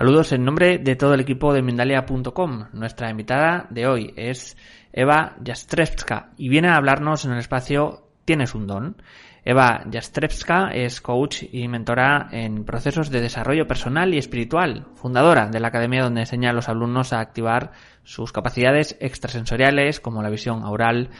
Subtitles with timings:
[0.00, 2.68] Saludos en nombre de todo el equipo de Mindalia.com.
[2.72, 4.56] Nuestra invitada de hoy es
[4.94, 8.96] Eva Jastrewska y viene a hablarnos en el espacio Tienes un don.
[9.44, 15.60] Eva Jastrewska es coach y mentora en procesos de desarrollo personal y espiritual, fundadora de
[15.60, 17.72] la academia donde enseña a los alumnos a activar
[18.02, 21.10] sus capacidades extrasensoriales como la visión aural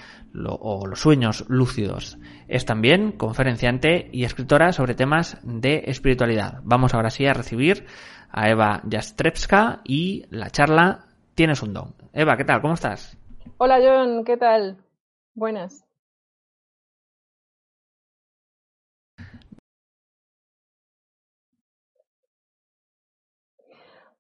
[0.47, 2.19] o los sueños lúcidos.
[2.49, 6.61] Es también conferenciante y escritora sobre temas de espiritualidad.
[6.63, 7.85] Vamos ahora sí a recibir
[8.31, 11.95] a Eva Jastrewska y la charla Tienes un don.
[12.13, 12.61] Eva, ¿qué tal?
[12.61, 13.17] ¿Cómo estás?
[13.57, 14.77] Hola John, ¿qué tal?
[15.35, 15.85] Buenas.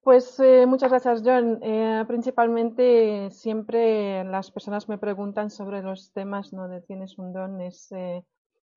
[0.02, 1.58] Pues eh, muchas gracias, John.
[1.62, 6.68] Eh, principalmente siempre las personas me preguntan sobre los temas ¿no?
[6.68, 7.60] de tienes un don.
[7.60, 8.24] Es, eh,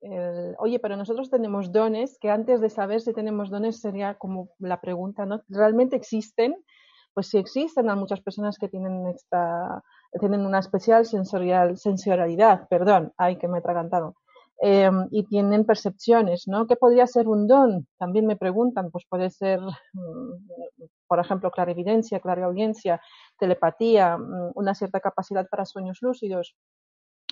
[0.04, 4.50] el, oye, pero nosotros tenemos dones, que antes de saber si tenemos dones sería como
[4.58, 5.42] la pregunta, ¿no?
[5.48, 6.56] ¿Realmente existen?
[7.14, 9.82] Pues sí existen, hay muchas personas que tienen esta,
[10.20, 14.16] tienen una especial sensorial, sensorialidad, perdón, ay que me he atragantado,
[14.62, 16.66] eh, y tienen percepciones, ¿no?
[16.66, 17.86] ¿Qué podría ser un don?
[17.98, 23.00] También me preguntan, pues puede ser, mm, por ejemplo, clarividencia, clariaudiencia,
[23.38, 26.56] telepatía, mm, una cierta capacidad para sueños lúcidos,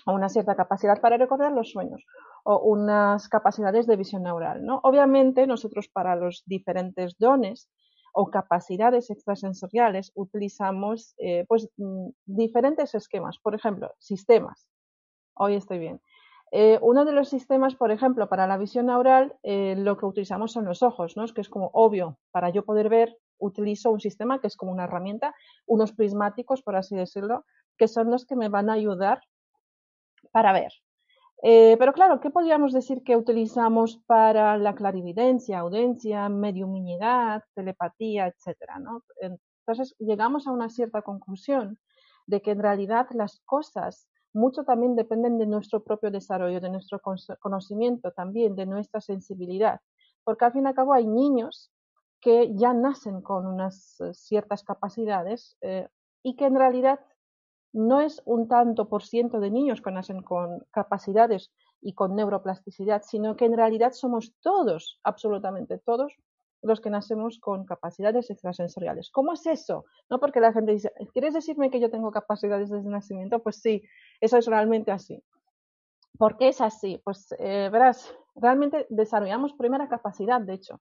[0.06, 2.05] o una cierta capacidad para recordar los sueños,
[2.45, 4.81] o unas capacidades de visión neural, ¿no?
[4.83, 7.69] Obviamente, nosotros para los diferentes dones
[8.12, 14.68] o capacidades extrasensoriales utilizamos eh, pues, mm, diferentes esquemas, por ejemplo, sistemas.
[15.35, 16.01] Hoy estoy bien.
[16.55, 20.52] Eh, uno de los sistemas, por ejemplo, para la visión neural, eh, lo que utilizamos
[20.52, 21.24] son los ojos, ¿no?
[21.24, 24.70] Es que es como obvio, para yo poder ver, utilizo un sistema que es como
[24.70, 25.35] una herramienta,
[25.67, 27.46] unos prismáticos, por así decirlo,
[27.79, 29.23] que son los que me van a ayudar
[30.30, 30.72] para ver.
[31.42, 38.80] Eh, pero claro, ¿qué podríamos decir que utilizamos para la clarividencia, audiencia, mediuminidad, telepatía, etcétera?
[39.20, 41.78] Entonces llegamos a una cierta conclusión
[42.27, 47.00] de que en realidad las cosas mucho también dependen de nuestro propio desarrollo, de nuestro
[47.40, 49.80] conocimiento también, de nuestra sensibilidad.
[50.24, 51.72] Porque al fin y al cabo hay niños
[52.20, 55.88] que ya nacen con unas eh, ciertas capacidades eh,
[56.22, 57.00] y que en realidad
[57.72, 61.50] no es un tanto por ciento de niños que nacen con capacidades
[61.80, 66.14] y con neuroplasticidad, sino que en realidad somos todos, absolutamente todos,
[66.62, 69.11] los que nacemos con capacidades extrasensoriales.
[69.11, 69.84] ¿Cómo es eso?
[70.08, 73.42] No porque la gente dice, ¿quieres decirme que yo tengo capacidades desde nacimiento?
[73.42, 73.82] Pues sí,
[74.20, 75.22] eso es realmente así.
[76.18, 77.00] ¿Por qué es así?
[77.02, 80.80] Pues eh, verás, realmente desarrollamos primera capacidad, de hecho,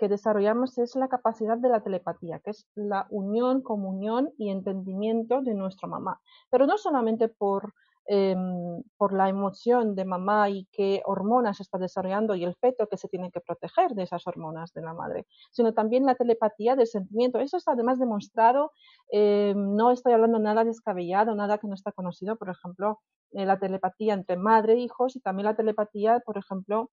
[0.00, 5.42] que desarrollamos es la capacidad de la telepatía, que es la unión, comunión y entendimiento
[5.42, 6.20] de nuestra mamá.
[6.50, 7.74] Pero no solamente por
[8.12, 12.96] Em, por la emoción de mamá y qué hormonas está desarrollando y el feto que
[12.96, 16.88] se tiene que proteger de esas hormonas de la madre, sino también la telepatía del
[16.88, 17.38] sentimiento.
[17.38, 18.72] Eso está además demostrado,
[19.12, 22.98] em, no estoy hablando nada descabellado, nada que no está conocido, por ejemplo,
[23.32, 26.90] eh, la telepatía entre madre e hijos y también la telepatía, por ejemplo,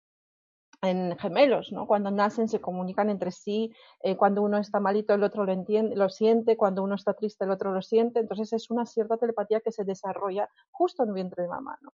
[0.81, 1.87] en gemelos, ¿no?
[1.87, 5.95] Cuando nacen se comunican entre sí, eh, cuando uno está malito el otro lo entiende,
[5.95, 9.59] lo siente, cuando uno está triste el otro lo siente, entonces es una cierta telepatía
[9.61, 11.91] que se desarrolla justo en el vientre de mamá, ¿no?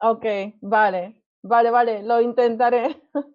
[0.00, 0.24] Ok,
[0.60, 3.00] vale, vale, vale, lo intentaré.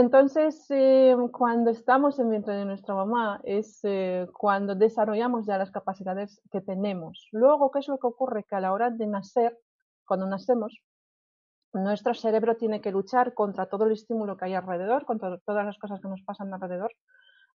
[0.00, 5.70] Entonces, eh, cuando estamos en vientre de nuestra mamá es eh, cuando desarrollamos ya las
[5.70, 7.28] capacidades que tenemos.
[7.32, 8.44] Luego, ¿qué es lo que ocurre?
[8.44, 9.58] Que a la hora de nacer,
[10.06, 10.80] cuando nacemos,
[11.74, 15.76] nuestro cerebro tiene que luchar contra todo el estímulo que hay alrededor, contra todas las
[15.76, 16.92] cosas que nos pasan alrededor,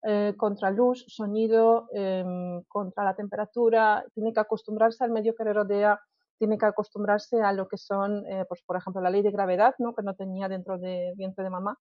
[0.03, 5.53] eh, contra luz, sonido, em, contra la temperatura, tiene que acostumbrarse al medio que le
[5.53, 5.99] rodea,
[6.37, 9.95] tiene que acostumbrarse a lo que son, pues, por ejemplo, la ley de gravedad, ¿no?
[9.95, 11.79] que no tenía dentro de vientre de mamá,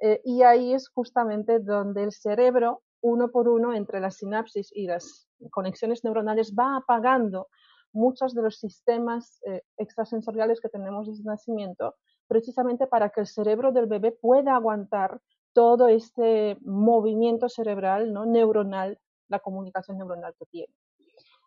[0.00, 4.86] eh, y ahí es justamente donde el cerebro, uno por uno, entre las sinapsis y
[4.86, 7.48] las conexiones neuronales, va apagando
[7.92, 11.94] muchos de los sistemas eh, extrasensoriales que tenemos desde el nacimiento,
[12.26, 15.20] precisamente para que el cerebro del bebé pueda aguantar
[15.52, 18.26] todo este movimiento cerebral, ¿no?
[18.26, 18.98] neuronal,
[19.28, 20.74] la comunicación neuronal que tiene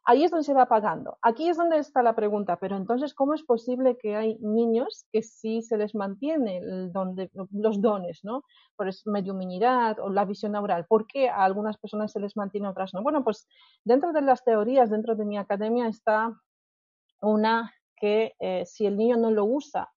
[0.07, 1.17] ahí es donde se va apagando.
[1.21, 5.21] Aquí es donde está la pregunta, pero entonces, ¿cómo es posible que hay niños que
[5.21, 8.43] sí se les mantiene los dones, ¿no?
[8.77, 10.85] Por mediuminidad o la visión oral.
[10.87, 13.03] ¿Por qué a algunas personas se les mantiene, a otras no?
[13.03, 13.49] Bueno, pues
[13.83, 16.33] dentro de las teorías, dentro de mi academia está
[17.21, 19.89] una que eh, si el niño no lo usa,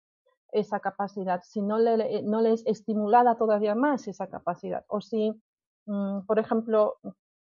[0.50, 5.40] esa capacidad, si no le, no es estimulada todavía más esa capacidad, o si,
[5.86, 6.96] mm, por ejemplo,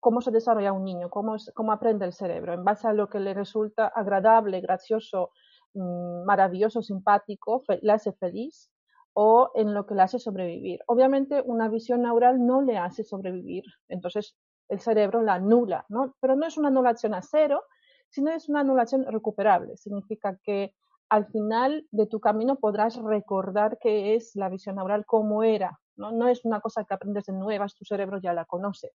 [0.05, 3.33] cómo se desarrolla un niño, cómo, aprende el cerebro, en base a lo que le
[3.33, 5.31] resulta agradable, gracioso,
[5.73, 8.71] mm, maravilloso, simpático, le hace feliz,
[9.15, 10.81] o en lo que le hace sobrevivir.
[10.89, 14.37] Obviamente una visión neural no le hace sobrevivir, entonces
[14.69, 16.15] el cerebro la anula, ¿no?
[16.21, 17.63] Pero no es una anulación a cero,
[18.11, 19.79] sino es una anulación recuperable.
[19.79, 20.75] Significa que
[21.09, 26.13] al final de tu camino podrás recordar qué es la visión neural, cómo era, ¿no?
[26.13, 28.91] No es una cosa que aprendes de nuevas, tu cerebro ya la conoce.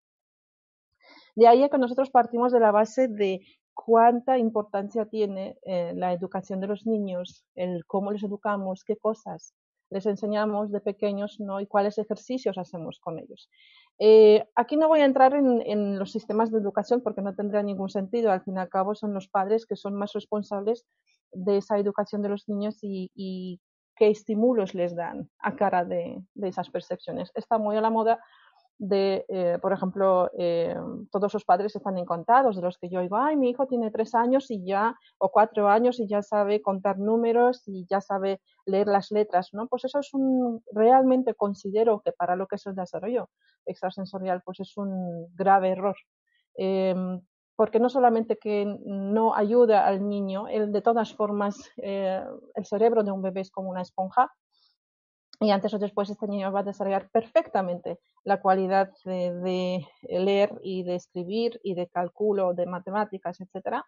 [1.39, 6.59] De ahí que nosotros partimos de la base de cuánta importancia tiene eh, la educación
[6.59, 9.55] de los niños, el cómo les educamos, qué cosas
[9.89, 11.61] les enseñamos de pequeños ¿no?
[11.61, 13.49] y cuáles ejercicios hacemos con ellos.
[14.01, 17.89] Eh, aquí no voy a entrar en, los sistemas de educación porque no tendría ningún
[17.89, 18.33] sentido.
[18.33, 20.87] Al fin y al cabo son los padres que son más responsables
[21.31, 23.61] de esa educación de los niños y,
[23.95, 27.31] qué estímulos les dan a cara de, esas percepciones.
[27.35, 28.19] Está muy a la moda
[28.79, 30.77] de, eh, por ejemplo, eh,
[31.11, 34.15] todos los padres están encantados de los que yo digo, ay, mi hijo tiene tres
[34.15, 38.87] años y ya, o cuatro años y ya sabe contar números y ya sabe leer
[38.87, 39.67] las letras, ¿no?
[39.67, 43.29] Pues eso es un, realmente considero que para lo que es el desarrollo
[43.67, 45.97] extrasensorial, pues es un grave error.
[46.55, 47.21] Em,
[47.57, 53.03] porque no solamente que no ayuda al niño, el, de todas formas, eh, el cerebro
[53.03, 54.31] de un bebé es como una esponja,
[55.41, 60.83] y antes o después este niño va a desarrollar perfectamente la cualidad de, leer y
[60.83, 63.85] de escribir y de cálculo, de matemáticas, etcétera.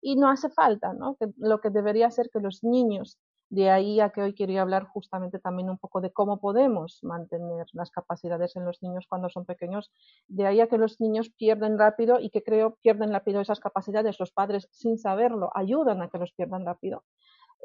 [0.00, 1.16] Y no hace falta, ¿no?
[1.36, 3.18] Lo que debería ser que los niños,
[3.50, 7.66] de ahí a que hoy quería hablar justamente también un poco de cómo podemos mantener
[7.72, 9.92] las capacidades en los niños cuando son pequeños,
[10.28, 14.18] de ahí a que los niños pierden rápido y que creo pierden rápido esas capacidades,
[14.18, 17.04] los padres sin saberlo ayudan a que los pierdan rápido.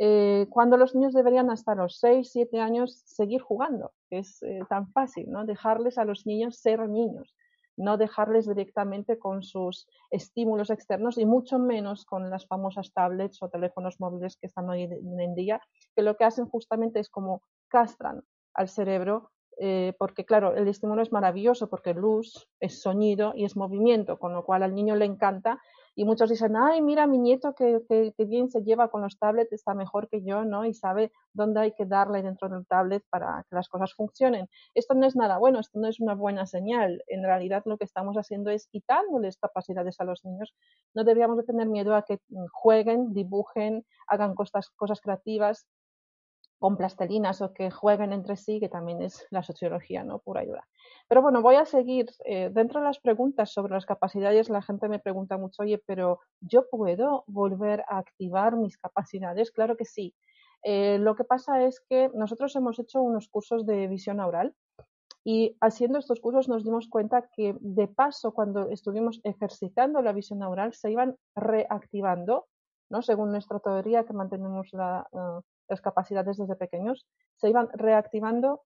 [0.01, 4.89] Eh, cuando los niños deberían hasta los 6, 7 años seguir jugando, es eh, tan
[4.93, 5.45] fácil, ¿no?
[5.45, 7.35] Dejarles a los niños ser niños,
[7.75, 13.49] no dejarles directamente con sus estímulos externos y mucho menos con las famosas tablets o
[13.49, 15.61] teléfonos móviles que están hoy en día,
[15.95, 18.23] que lo que hacen justamente es como castran
[18.53, 19.31] al cerebro
[19.61, 24.33] eh, porque claro, el estímulo es maravilloso porque luz, es sonido y es movimiento, con
[24.33, 25.59] lo cual al niño le encanta
[25.99, 29.73] y muchos dicen, ay, mira, mi nieto que, bien se lleva con los tablets, está
[29.73, 30.63] mejor que yo, ¿no?
[30.63, 34.47] Y sabe dónde hay que darle dentro del tablet para que las cosas funcionen.
[34.73, 37.03] Esto no es nada bueno, esto no es una buena señal.
[37.07, 40.55] En realidad lo que estamos haciendo es quitándoles capacidades a los niños.
[40.93, 45.67] No deberíamos de tener miedo a que mm, jueguen, dibujen, hagan cosas, cosas creativas,
[46.59, 50.19] con plastelinas o que jueguen entre sí, que también es la sociología, ¿no?
[50.19, 50.67] Pura ayuda.
[51.07, 52.07] Pero bueno, voy a seguir.
[52.25, 56.19] Eh, dentro de las preguntas sobre las capacidades, la gente me pregunta mucho, oye, pero
[56.41, 59.51] ¿yo puedo volver a activar mis capacidades?
[59.51, 60.13] Claro que sí.
[60.63, 64.53] Eh, lo que pasa es que nosotros hemos hecho unos cursos de visión oral
[65.23, 70.43] y haciendo estos cursos nos dimos cuenta que de paso, cuando estuvimos ejercitando la visión
[70.43, 72.47] oral, se iban reactivando,
[72.89, 73.01] ¿no?
[73.01, 77.07] según nuestra teoría que mantenemos la, uh, las capacidades desde pequeños,
[77.37, 78.63] se iban reactivando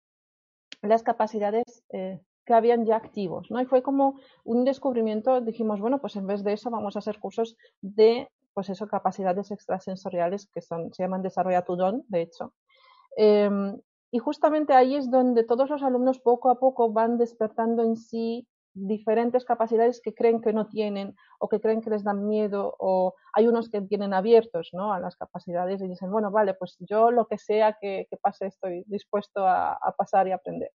[0.81, 3.62] las capacidades eh, que habían ya activos, ¿no?
[3.62, 7.19] Y fue como un descubrimiento, dijimos, bueno, pues en vez de eso vamos a hacer
[7.19, 12.53] cursos de, pues eso, capacidades extrasensoriales que son, se llaman Desarrolla tu don, de hecho.
[13.15, 13.79] Em,
[14.12, 18.48] y justamente ahí es donde todos los alumnos poco a poco van despertando en sí
[18.74, 23.15] diferentes capacidades que creen que no tienen o que creen que les dan miedo o
[23.34, 24.94] hay unos que tienen abiertos ¿no?
[24.94, 28.84] a las capacidades y dicen, bueno, vale, pues yo lo que sea que, pase estoy
[28.88, 30.72] dispuesto a, pasar y aprender.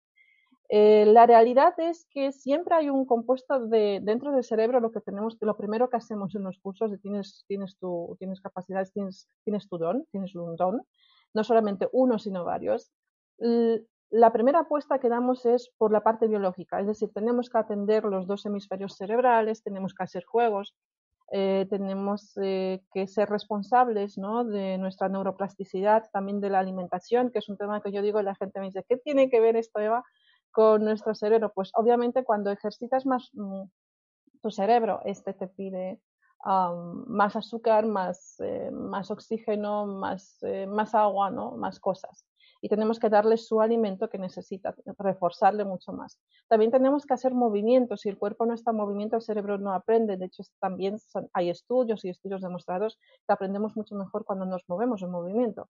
[0.70, 5.00] Eh, la realidad es que siempre hay un compuesto de, dentro del cerebro, lo que
[5.00, 9.30] tenemos, lo primero que hacemos en los cursos de tienes, tienes, tu, tienes capacidades, tienes,
[9.46, 10.82] tienes tu don, tienes un don,
[11.34, 12.92] no solamente uno, sino varios
[14.10, 18.06] la primera apuesta que damos es por la parte biológica, es decir, tenemos que atender
[18.06, 20.76] los dos hemisferios cerebrales, tenemos que hacer juegos,
[21.32, 24.46] eh, tenemos eh, que ser responsables ¿no?
[24.46, 28.36] de nuestra neuroplasticidad, también de la alimentación, que es un tema que yo digo la
[28.36, 30.06] gente me dice, ¿qué tiene que ver esto, Eva,
[30.52, 31.52] con nuestro cerebro?
[31.54, 33.64] Pues obviamente cuando ejercitas más mm,
[34.42, 36.00] tu cerebro, este te pide
[37.08, 41.52] más azúcar, más, eh, más oxígeno, más, más agua, ¿no?
[41.58, 42.26] más cosas
[42.62, 46.20] y tenemos que darle su alimento que necesita, reforzarle mucho más.
[46.48, 48.02] También tenemos que hacer movimientos.
[48.02, 50.18] Si el cuerpo no está en movimiento, el cerebro no aprende.
[50.18, 50.98] De hecho, también
[51.34, 52.98] hay estudios y estudios demostrados
[53.28, 55.70] que aprendemos mucho mejor cuando nos movemos en movimiento.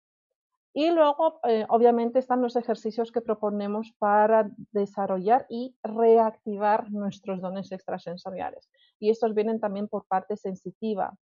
[0.78, 7.72] Y luego, eh, obviamente, están los ejercicios que proponemos para desarrollar y reactivar nuestros dones
[7.72, 8.68] extrasensoriales.
[9.00, 11.16] Y estos vienen también por parte sensitiva,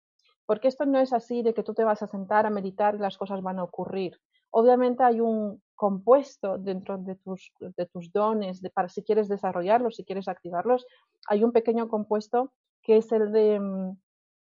[0.47, 2.97] porque esto no es así de que tú te vas a sentar a meditar y
[2.97, 4.19] las cosas van a ocurrir
[4.53, 10.27] obviamente hay un compuesto dentro de tus, dones, de, para si quieres desarrollarlos, si quieres
[10.27, 10.85] activarlos,
[11.27, 13.97] hay un pequeño compuesto que es el de mm,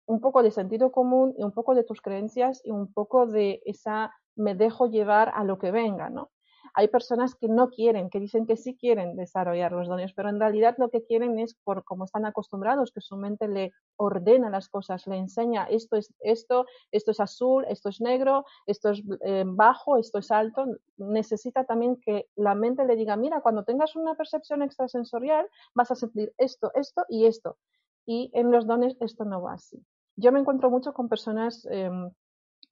[0.07, 3.61] un poco de sentido común y un poco de tus creencias y un poco de
[3.65, 6.31] esa me dejo llevar a lo que venga, ¿no?
[6.75, 10.39] Hay personas que no quieren, que dicen que sí quieren desarrollar los dones, pero en
[10.39, 14.69] realidad lo que quieren es, por como están acostumbrados, que su mente le ordena las
[14.69, 19.43] cosas, le enseña esto es esto, esto es azul, esto es negro, esto es eh,
[19.45, 20.65] bajo, esto es alto.
[20.97, 25.95] Necesita también que la mente le diga, mira, cuando tengas una percepción extrasensorial, vas a
[25.95, 27.57] sentir esto, esto y esto.
[28.05, 29.85] Y en los dones esto no va así.
[30.15, 32.11] Yo me encuentro mucho con personas em,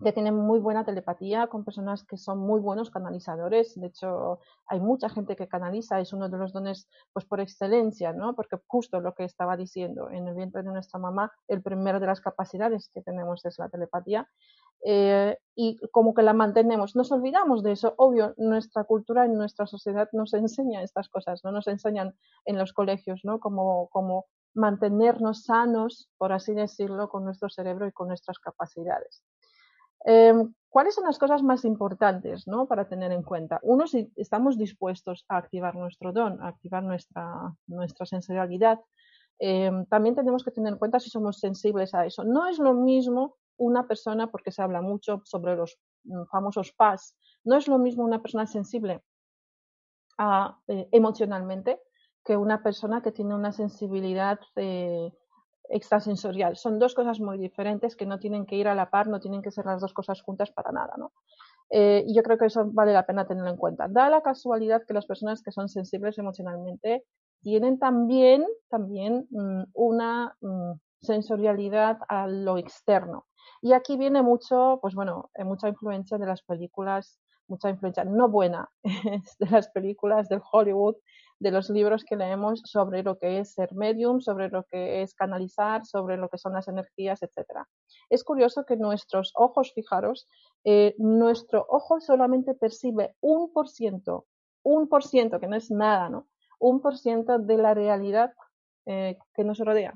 [0.04, 3.80] que tienen muy buena telepatía, con personas que son muy buenos canalizadores.
[3.80, 8.14] De hecho, hay mucha gente que canaliza, es uno de los dones pues por excelencia,
[8.14, 8.36] ¿no?
[8.36, 12.08] Porque justo lo que estaba diciendo, en el vientre de nuestra mamá, el primero de
[12.08, 14.28] las capacidades que tenemos es la telepatía.
[14.84, 17.94] Eh, y como que la mantenemos, nos olvidamos de eso.
[17.98, 22.16] Obvio, nuestra cultura en nuestra sociedad nos enseña estas cosas, no nos enseñan
[22.46, 23.40] en los colegios, ¿no?
[23.40, 29.24] Como, como mantenernos sanos, por así decirlo, con nuestro cerebro y con nuestras capacidades.
[30.06, 32.66] Em, ¿Cuáles son las cosas más importantes ¿no?
[32.66, 33.60] para tener en cuenta?
[33.62, 38.80] Uno, si estamos dispuestos a activar nuestro don, a activar nuestra, nuestra sensibilidad,
[39.38, 42.24] em, también tenemos que tener en cuenta si somos sensibles a eso.
[42.24, 47.18] No es lo mismo una persona, porque se habla mucho sobre los mm, famosos PAS,
[47.44, 49.04] no es lo mismo una persona sensible
[50.68, 51.82] eh, emocionalmente
[52.24, 55.12] que una persona que tiene una sensibilidad eh,
[55.72, 56.58] extrasensorial.
[56.58, 59.42] Son dos cosas muy diferentes que no tienen que ir a la par, no tienen
[59.42, 60.94] que ser las dos cosas juntas para nada.
[61.70, 63.88] Eh, y yo creo que eso vale la pena tenerlo en cuenta.
[63.88, 67.06] Da la casualidad que las personas que son sensibles emocionalmente
[67.42, 73.26] tienen también, también mm, una mm, sensorialidad a lo externo.
[73.62, 78.28] Y aquí viene mucho, pues bueno, eh, mucha influencia de las películas, mucha influencia no
[78.30, 80.96] buena de las películas del Hollywood
[81.42, 85.16] de los libros que leemos sobre lo que es ser medium, sobre lo que es
[85.16, 87.66] canalizar, sobre lo que son las energías, etc.
[88.12, 90.28] Es curioso que nuestros ojos, fijaros,
[90.64, 94.28] eh, nuestro ojo solamente percibe un por ciento,
[94.62, 96.28] un por ciento, que no es nada, ¿no?
[96.60, 98.34] Un por ciento de la realidad
[98.86, 99.96] eh, que nos rodea.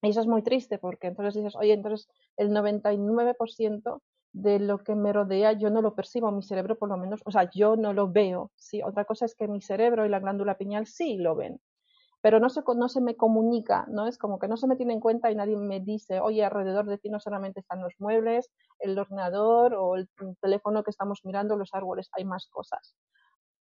[0.00, 2.08] Y eso es muy triste porque entonces dices, oye, entonces
[2.38, 4.00] el 99%
[4.36, 7.30] de lo que me rodea yo no lo percibo, mi cerebro por lo menos, o
[7.30, 8.50] sea, yo no lo veo.
[8.56, 8.82] ¿sí?
[8.82, 11.58] Otra cosa es que mi cerebro y la glándula pineal sí lo ven,
[12.20, 14.06] pero no se, no se me comunica, ¿no?
[14.06, 16.84] Es como que no se me tiene en cuenta y nadie me dice, oye, alrededor
[16.84, 20.08] de ti no solamente están los muebles, el ordenador o el
[20.42, 22.94] teléfono que estamos mirando, los árboles, hay más cosas.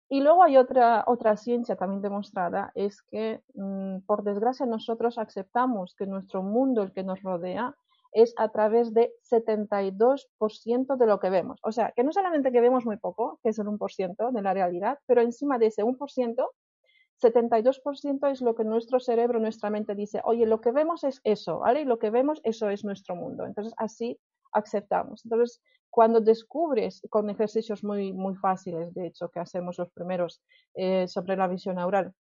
[0.09, 5.95] Y luego hay otra, otra ciencia también demostrada, es que mm, por desgracia nosotros aceptamos
[5.97, 7.77] que nuestro mundo, el que nos rodea,
[8.15, 11.59] es a través de 72% de lo que vemos.
[11.63, 14.55] O sea, que no solamente que vemos muy poco, que es el 1% de la
[14.55, 16.49] realidad, pero encima de ese 1%,
[17.21, 21.59] 72% es lo que nuestro cerebro, nuestra mente dice, oye, lo que vemos es eso,
[21.59, 21.83] ¿vale?
[21.83, 23.47] Y lo que vemos, eso es nuestro mundo.
[23.47, 24.19] Entonces, así
[24.53, 25.25] aceptamos.
[25.25, 30.41] Entonces, cuando descubres con ejercicios muy, muy fáciles, de hecho, que hacemos los primeros
[30.75, 32.15] eh, sobre la visión neural,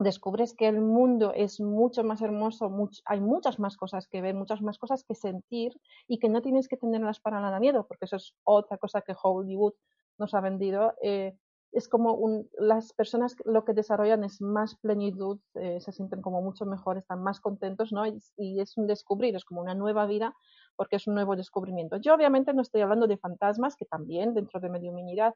[0.00, 2.72] descubres que el mundo es mucho más hermoso,
[3.04, 5.78] hay muchas más cosas que ver, muchas más cosas que sentir
[6.08, 9.14] y que no tienes que tenerlas para nada miedo, porque eso es otra cosa que
[9.22, 9.74] Hollywood
[10.18, 10.94] nos ha vendido.
[11.02, 11.36] Eh,
[11.72, 12.18] es como
[12.58, 17.22] las personas lo que desarrollan es más plenitud, eh, se sienten como mucho mejor, están
[17.22, 18.06] más contentos, ¿no?
[18.06, 20.34] Y, es un descubrir, es como una nueva vida
[20.76, 21.98] porque es un nuevo descubrimiento.
[21.98, 25.34] Yo obviamente no estoy hablando de fantasmas, que también dentro de mediuminidad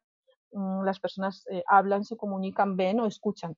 [0.52, 3.54] mm, las personas eh, hablan, se comunican, ven o escuchan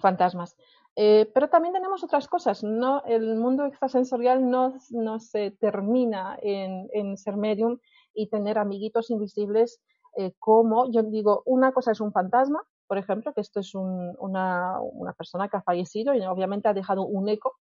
[0.00, 0.56] fantasmas.
[0.96, 3.02] Eh, pero también tenemos otras cosas, ¿no?
[3.04, 7.78] El mundo extrasensorial no, no se termina en, en, ser medium
[8.12, 9.80] y tener amiguitos invisibles
[10.16, 14.16] eh, como, yo digo, una cosa es un fantasma, por ejemplo, que esto es un,
[14.18, 17.54] una, una, persona que ha fallecido y obviamente ha dejado un eco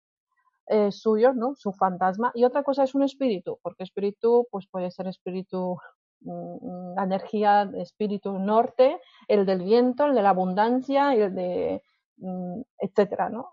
[0.68, 1.56] eh, suyo, ¿no?
[1.56, 2.32] Su fantasma.
[2.34, 5.78] Y otra cosa es un espíritu, porque espíritu, pues puede ser espíritu
[6.22, 11.97] mm, la energía, espíritu norte, el del viento, el de la abundancia, el de Mm,
[12.80, 13.52] etcétera, ¿no?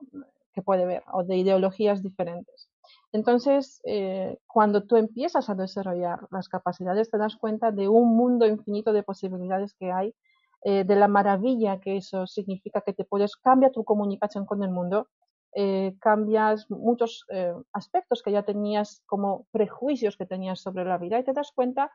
[0.54, 2.70] que puede ver, o de ideologías diferentes.
[3.12, 8.46] Entonces, eh, cuando tú empiezas a desarrollar las capacidades, te das cuenta de un mundo
[8.46, 10.14] infinito de posibilidades que hay,
[10.62, 14.70] eh, de la maravilla que eso significa que te puedes, cambia tu comunicación con el
[14.70, 15.08] mundo,
[15.56, 17.24] eh, cambias muchos
[17.72, 21.92] aspectos que ya tenías como prejuicios que tenías sobre la vida y te das cuenta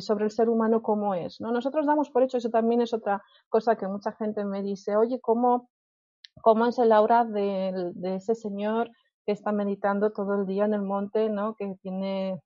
[0.00, 1.40] sobre el ser humano cómo es.
[1.40, 1.52] ¿no?
[1.52, 5.20] Nosotros damos por hecho, eso también es otra cosa que mucha gente me dice, oye,
[5.20, 5.70] ¿cómo
[6.42, 8.90] cómo es el aura de, ese señor
[9.26, 11.54] que está meditando todo el día en el monte, ¿no?
[11.54, 12.40] que tiene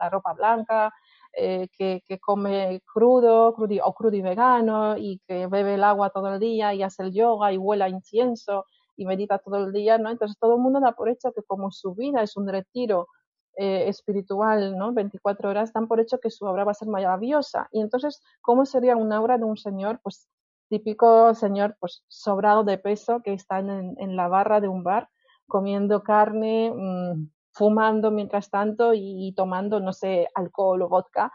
[0.00, 0.92] la ropa blanca,
[1.34, 6.40] eh, que, come crudo o crudo y vegano y que bebe el agua todo el
[6.40, 10.10] día y hace el yoga y huela incienso y medita todo el día, ¿no?
[10.10, 13.08] Entonces todo el mundo da por hecho que como su vida es un retiro
[13.56, 14.92] eh, espiritual, ¿no?
[14.92, 17.68] 24 horas, dan por hecho que su obra va a ser maravillosa.
[17.72, 20.00] Y entonces, ¿cómo sería una obra de un señor?
[20.02, 20.28] Pues
[20.72, 25.10] típico señor pues sobrado de peso que está en, la barra de un bar
[25.46, 31.30] comiendo carne, mmm, fumando mientras tanto y, tomando, no sé, alcohol o vodka.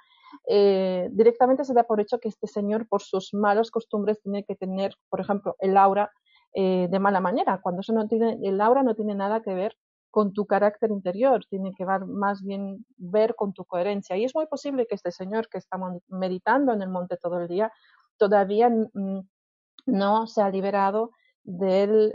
[0.48, 4.56] Eh, directamente se da por hecho que este señor, por sus malas costumbres, tiene que
[4.56, 6.12] tener, por ejemplo, el aura
[6.56, 9.78] eh, de mala manera, cuando eso no tiene, el aura no tiene nada que ver
[10.10, 14.18] con tu carácter interior, tiene que ver más bien ver con tu coherencia.
[14.18, 15.78] Y es muy posible que este señor que está
[16.08, 17.72] meditando en el monte todo el día
[18.18, 18.70] todavía
[19.86, 21.12] no se ha liberado
[21.48, 22.12] eh,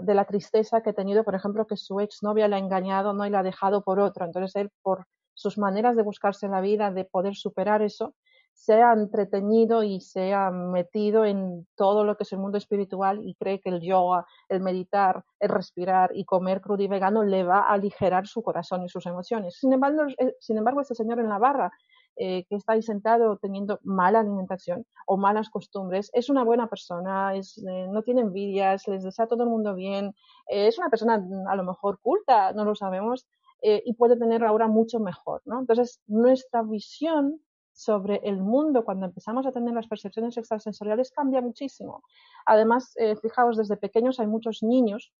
[0.00, 3.26] de la tristeza que ha tenido, por ejemplo, que su exnovia le ha engañado ¿no?
[3.26, 4.24] y la ha dejado por otro.
[4.24, 8.14] Entonces él, por sus maneras de buscarse la vida, de poder superar eso,
[8.54, 13.20] se ha entretenido y se ha metido en todo lo que es el mundo espiritual
[13.22, 17.44] y cree que el yoga, el meditar, el respirar y comer crudo y vegano le
[17.44, 19.56] va a aligerar su corazón y sus emociones.
[19.58, 20.02] Sin embargo,
[20.40, 21.70] sin embargo este señor en la barra
[22.16, 27.34] eh, que está ahí sentado teniendo mala alimentación o malas costumbres, es una buena persona,
[27.34, 27.42] eh,
[27.88, 30.14] no tiene envidias, les desea todo el mundo bien,
[30.48, 33.26] eh, es una persona a lo mejor culta, no lo sabemos,
[33.62, 35.42] y puede tener ahora mucho mejor.
[35.44, 35.60] ¿no?
[35.60, 42.02] Entonces, nuestra visión sobre el mundo cuando empezamos a tener las percepciones extrasensoriales cambia muchísimo.
[42.46, 45.12] Además, fijaos, desde pequeños hay muchos niños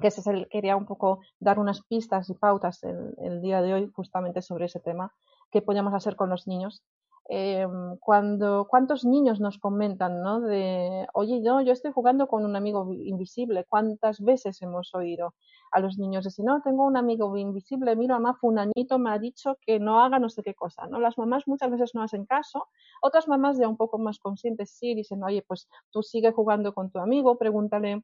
[0.00, 3.74] que ese es el, quería un poco dar unas pistas y pautas el, día de
[3.74, 5.12] hoy justamente sobre ese tema,
[5.50, 6.82] qué podemos hacer con los niños.
[7.28, 7.66] Eh,
[8.00, 10.40] cuando, ¿Cuántos niños nos comentan, ¿no?
[10.40, 13.64] De, oye, yo, yo estoy jugando con un amigo invisible.
[13.68, 15.34] ¿Cuántas veces hemos oído
[15.70, 19.56] a los niños decir, no, tengo un amigo invisible, mira, mamá, fulanito me ha dicho
[19.64, 20.98] que no haga no sé qué cosa, ¿no?
[20.98, 22.66] Las mamás muchas veces no hacen caso,
[23.02, 26.90] otras mamás ya un poco más conscientes sí dicen, oye, pues tú sigue jugando con
[26.90, 28.02] tu amigo, pregúntale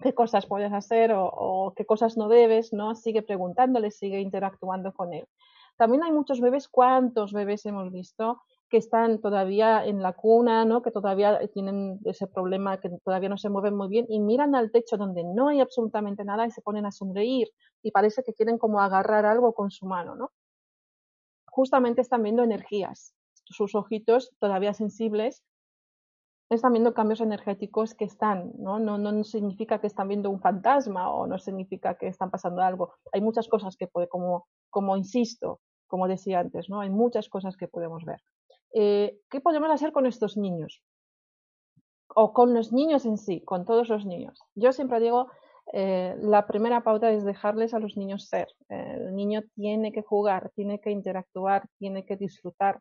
[0.00, 2.94] qué cosas puedes hacer o, o qué cosas no debes, ¿no?
[2.94, 5.26] Sigue preguntándole, sigue interactuando con él.
[5.78, 10.82] También hay muchos bebés, ¿cuántos bebés hemos visto que están todavía en la cuna, ¿no?
[10.82, 14.72] que todavía tienen ese problema, que todavía no se mueven muy bien y miran al
[14.72, 17.48] techo donde no hay absolutamente nada y se ponen a sonreír
[17.80, 20.32] y parece que quieren como agarrar algo con su mano, ¿no?
[21.46, 23.14] Justamente están viendo energías.
[23.44, 25.44] Sus ojitos todavía sensibles
[26.50, 28.78] están viendo cambios energéticos que están, ¿no?
[28.78, 28.98] ¿no?
[28.98, 32.94] No significa que están viendo un fantasma o no significa que están pasando algo.
[33.12, 36.80] Hay muchas cosas que puede, como, como insisto, como decía antes, ¿no?
[36.80, 38.22] Hay muchas cosas que podemos ver.
[38.74, 40.82] Eh, ¿Qué podemos hacer con estos niños?
[42.14, 44.40] O con los niños en sí, con todos los niños.
[44.54, 45.28] Yo siempre digo,
[45.72, 48.48] eh, la primera pauta es dejarles a los niños ser.
[48.68, 52.80] el niño tiene que jugar, tiene que interactuar, tiene que disfrutar,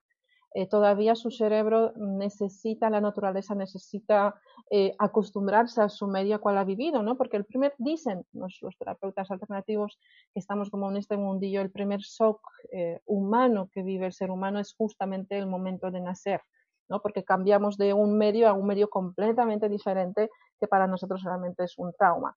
[0.57, 4.41] eh, todavía su cerebro necesita la naturaleza, necesita
[4.71, 7.15] eh, acostumbrarse a su medio cual ha vivido, ¿no?
[7.15, 9.99] Porque el primer, dicen los, terapeutas alternativos
[10.33, 12.41] que estamos como en este mundillo, el primer shock
[12.71, 16.41] eh, humano que vive el ser humano es justamente el momento de nacer,
[16.89, 17.03] ¿no?
[17.03, 21.77] Porque cambiamos de un medio a un medio completamente diferente que para nosotros realmente es
[21.77, 22.35] un trauma.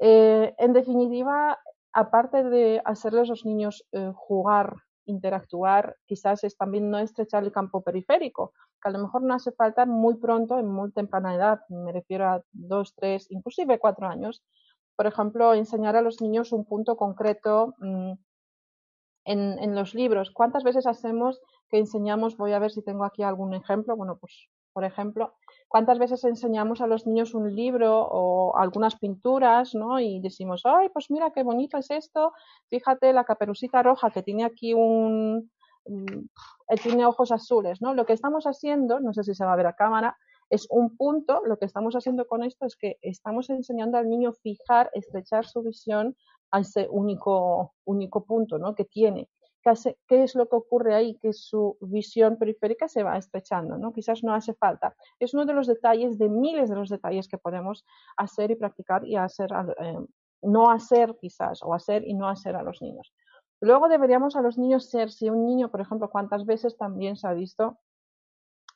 [0.00, 1.58] en definitiva,
[1.92, 4.76] aparte de hacerles a los niños jugar
[5.06, 9.52] interactuar, quizás es también no estrechar el campo periférico, que a lo mejor no hace
[9.52, 14.42] falta muy pronto, en muy temprana edad, me refiero a dos, tres, inclusive cuatro años.
[14.96, 18.12] Por ejemplo, enseñar a los niños un punto concreto mmm,
[19.24, 20.30] en, en, los libros.
[20.30, 24.48] ¿Cuántas veces hacemos que enseñamos, voy a ver si tengo aquí algún ejemplo, bueno, pues
[24.72, 25.34] por ejemplo,
[25.72, 29.98] ¿cuántas veces enseñamos a los niños un libro o algunas pinturas, ¿no?
[29.98, 32.34] Y decimos, ay, pues mira qué bonito es esto,
[32.68, 35.50] fíjate la caperucita roja que tiene aquí un,
[35.86, 36.26] mm,
[36.82, 37.94] tiene ojos azules, ¿no?
[37.94, 40.18] Lo que estamos haciendo, no sé si se va a ver a cámara,
[40.50, 44.34] es un punto, lo que estamos haciendo con esto es que estamos enseñando al niño
[44.34, 46.14] fijar, estrechar su visión
[46.50, 48.74] a ese único, único punto, ¿no?
[48.74, 49.30] Que tiene
[49.62, 53.92] qué es lo que ocurre ahí, que su visión periférica se va estrechando, ¿no?
[53.92, 54.94] Quizás no hace falta.
[55.18, 57.84] Es uno de los detalles, de miles de los detalles que podemos
[58.16, 59.98] hacer y practicar y hacer, eh,
[60.42, 63.12] no hacer quizás, o hacer y no hacer a los niños.
[63.60, 67.28] Luego deberíamos a los niños ser, si un niño, por ejemplo, cuántas veces también se
[67.28, 67.78] ha visto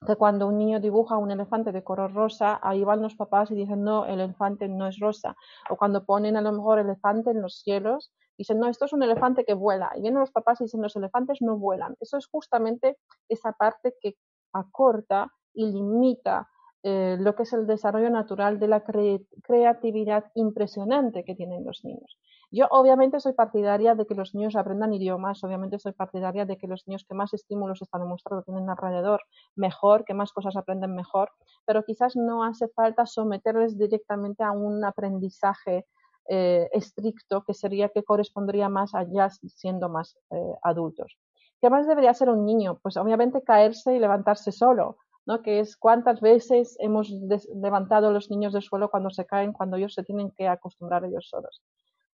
[0.06, 3.54] que cuando un niño dibuja un elefante de color rosa, ahí van los papás y
[3.54, 5.36] dicen, no, el elefante no es rosa.
[5.70, 9.02] O cuando ponen a lo mejor elefante en los cielos, dicen, no, esto es un
[9.02, 9.92] elefante que vuela.
[9.96, 11.96] Y vienen los papás y dicen, los elefantes no vuelan.
[12.00, 14.16] Eso es justamente esa parte que
[14.52, 16.48] acorta y limita
[16.82, 22.16] eh, lo que es el desarrollo natural de la creatividad impresionante que tienen los niños.
[22.52, 26.68] Yo obviamente soy partidaria de que los niños aprendan idiomas, obviamente soy partidaria de que
[26.68, 29.22] los niños que más estímulos están demostrando tienen alrededor
[29.56, 31.32] mejor, que más cosas aprenden mejor,
[31.64, 35.86] pero quizás no hace falta someterles directamente a un aprendizaje
[36.28, 41.16] eh, estricto que sería que correspondería más allá siendo más eh, adultos.
[41.60, 42.78] ¿Qué más debería ser un niño?
[42.82, 45.42] Pues obviamente caerse y levantarse solo, ¿no?
[45.42, 47.10] Que es cuántas veces hemos
[47.54, 51.28] levantado los niños del suelo cuando se caen, cuando ellos se tienen que acostumbrar ellos
[51.28, 51.62] solos.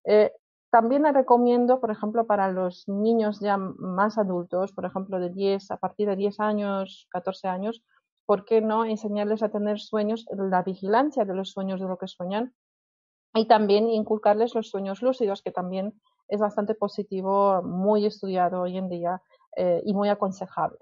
[0.05, 0.31] Eh,
[0.71, 5.77] también recomiendo, por ejemplo, para los niños ya más adultos, por ejemplo, de 10, a
[5.77, 7.83] partir de 10 años, 14 años,
[8.25, 12.07] ¿por qué no enseñarles a tener sueños, la vigilancia de los sueños de lo que
[12.07, 12.53] sueñan?
[13.33, 15.93] Y también inculcarles los sueños lúcidos, que también
[16.27, 19.21] es bastante positivo, muy estudiado hoy en día
[19.55, 20.79] eh, y muy aconsejable.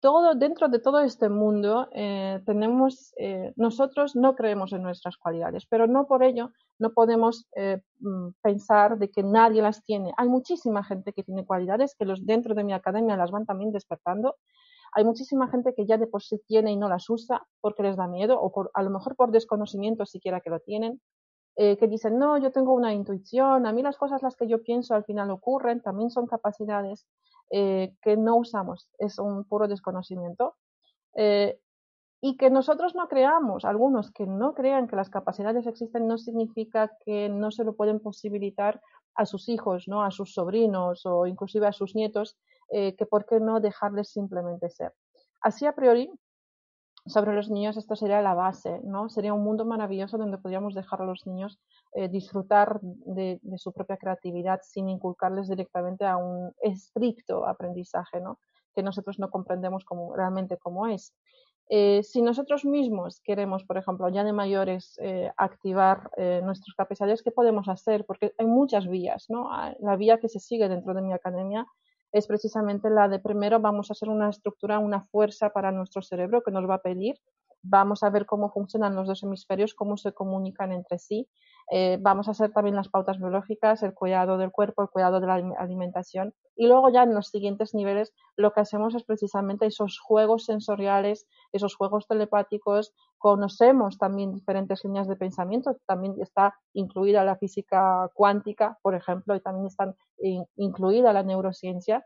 [0.00, 5.66] Todo, dentro de todo este mundo eh, tenemos, eh, nosotros no creemos en nuestras cualidades,
[5.66, 7.46] pero no por ello no podemos
[7.98, 10.12] mm, pensar de que nadie las tiene.
[10.16, 13.72] Hay muchísima gente que tiene cualidades que los dentro de mi academia las van también
[13.72, 14.36] despertando.
[14.92, 17.96] Hay muchísima gente que ya de por sí tiene y no las usa porque les
[17.96, 21.00] da miedo o por, a lo mejor por desconocimiento siquiera que lo tienen.
[21.62, 24.62] Eh, que dicen, no, yo tengo una intuición, a mí las cosas las que yo
[24.62, 27.06] pienso al final ocurren, también son capacidades
[27.50, 30.56] eh, que no usamos, es un puro desconocimiento.
[31.14, 31.60] Eh,
[32.22, 36.96] y que nosotros no creamos, algunos que no crean que las capacidades existen, no significa
[37.04, 38.80] que no se lo pueden posibilitar
[39.14, 40.02] a sus hijos, ¿no?
[40.02, 42.38] a sus sobrinos o inclusive a sus nietos,
[42.70, 44.94] que por qué no dejarles simplemente ser.
[45.42, 46.10] Así a priori,
[47.10, 49.08] sobre los niños esto sería la base, ¿no?
[49.08, 51.58] Sería un mundo maravilloso donde podríamos dejar a los niños
[51.92, 58.38] eh, disfrutar de, su propia creatividad sin inculcarles directamente a un estricto aprendizaje, ¿no?
[58.74, 59.84] Que nosotros no comprendemos
[60.16, 61.12] realmente cómo es.
[61.68, 66.10] Eh, si nosotros mismos queremos, por ejemplo, ya de mayores, eh, activar
[66.42, 68.04] nuestras capacidades, ¿qué podemos hacer?
[68.06, 69.52] Porque hay muchas vías, ¿no?
[69.52, 71.66] Ah, la vía que se sigue dentro de mi academia
[72.12, 76.42] es precisamente la de primero vamos a hacer una estructura, una fuerza para nuestro cerebro
[76.42, 77.16] que nos va a pedir
[77.62, 81.28] vamos a ver cómo funcionan los dos hemisferios, cómo se comunican entre sí.
[81.70, 85.26] Eh, vamos a hacer también las pautas biológicas, el cuidado del cuerpo, el cuidado de
[85.26, 86.34] la alimentación.
[86.56, 91.26] Y luego ya en los siguientes niveles lo que hacemos es precisamente esos juegos sensoriales,
[91.52, 92.92] esos juegos telepáticos.
[93.18, 95.76] Conocemos también diferentes líneas de pensamiento.
[95.86, 99.94] También está incluida la física cuántica, por ejemplo, y también está
[100.56, 102.04] incluida la neurociencia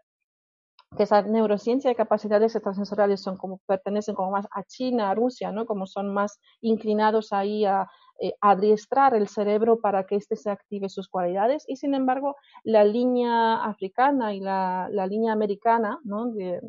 [0.97, 5.51] que esa neurociencia de capacidades extrasensoriales son como pertenecen como más a China, a Rusia,
[5.53, 5.67] ¿no?
[5.67, 7.89] Como son más inclinados ahí a
[8.21, 12.85] eh, adiestrar el cerebro para que éste se active sus cualidades y sin embargo la
[12.85, 16.27] línea africana y la, línea americana, ¿no?
[16.27, 16.61] De,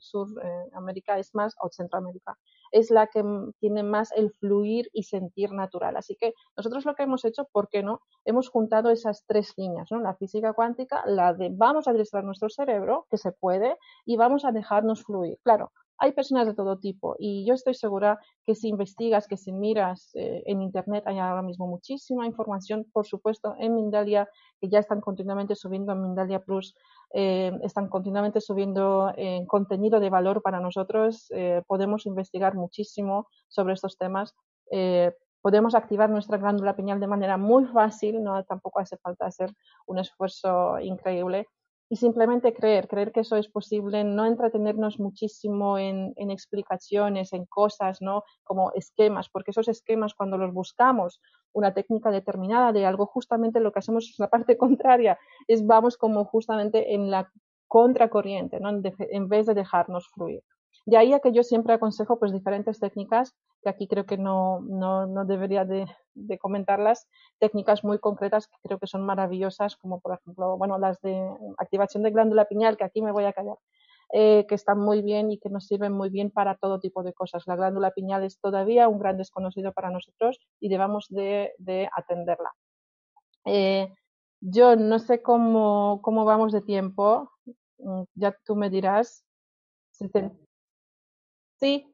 [0.00, 2.38] Suramérica eh, es más, o Centroamérica,
[2.72, 3.22] es la que
[3.60, 5.96] tiene más el fluir y sentir natural.
[5.96, 8.00] Así que nosotros lo que hemos hecho, ¿por qué no?
[8.24, 10.00] Hemos juntado esas tres líneas, ¿no?
[10.00, 14.44] La física cuántica, la de vamos a adiestrar nuestro cerebro, que se puede, y vamos
[14.44, 15.38] a dejarnos fluir.
[15.42, 15.70] Claro,
[16.04, 20.10] hay personas de todo tipo y yo estoy segura que si investigas, que si miras
[20.14, 24.28] eh, en Internet, hay ahora mismo muchísima información, por supuesto, en Mindalia,
[24.60, 26.76] que ya están continuamente subiendo en Mindalia Plus,
[27.14, 31.32] eh, están continuamente subiendo eh, contenido de valor para nosotros.
[31.66, 34.34] podemos investigar muchísimo sobre estos temas.
[35.40, 39.50] podemos activar nuestra glándula pineal de manera muy fácil, no tampoco hace falta hacer
[39.86, 41.46] un esfuerzo increíble
[41.88, 48.00] y simplemente creer, creer que eso es posible, no entretenernos muchísimo en, explicaciones, en cosas,
[48.00, 48.24] ¿no?
[48.42, 51.20] Como esquemas, porque esos esquemas cuando los buscamos,
[51.52, 55.96] una técnica determinada de algo, justamente lo que hacemos es la parte contraria, es vamos
[55.96, 57.30] como justamente en la
[57.68, 58.70] contracorriente, ¿no?
[58.70, 60.42] En vez de dejarnos fluir.
[60.86, 64.60] De ahí a que yo siempre aconsejo pues diferentes técnicas, que aquí creo que no,
[64.60, 65.86] no, no debería de,
[66.38, 71.16] comentarlas, técnicas muy concretas que creo que son maravillosas, como por ejemplo, bueno, las de
[71.56, 73.56] activación de glándula pineal, que aquí me voy a callar,
[74.12, 77.14] eh, que están muy bien y que nos sirven muy bien para todo tipo de
[77.14, 77.44] cosas.
[77.46, 82.52] La glándula pineal es todavía un gran desconocido para nosotros y debemos de, de atenderla.
[83.46, 83.88] Eh,
[84.40, 87.30] yo no sé cómo, cómo vamos de tiempo,
[87.78, 89.24] mm, ya tú me dirás.
[91.64, 91.86] Sí,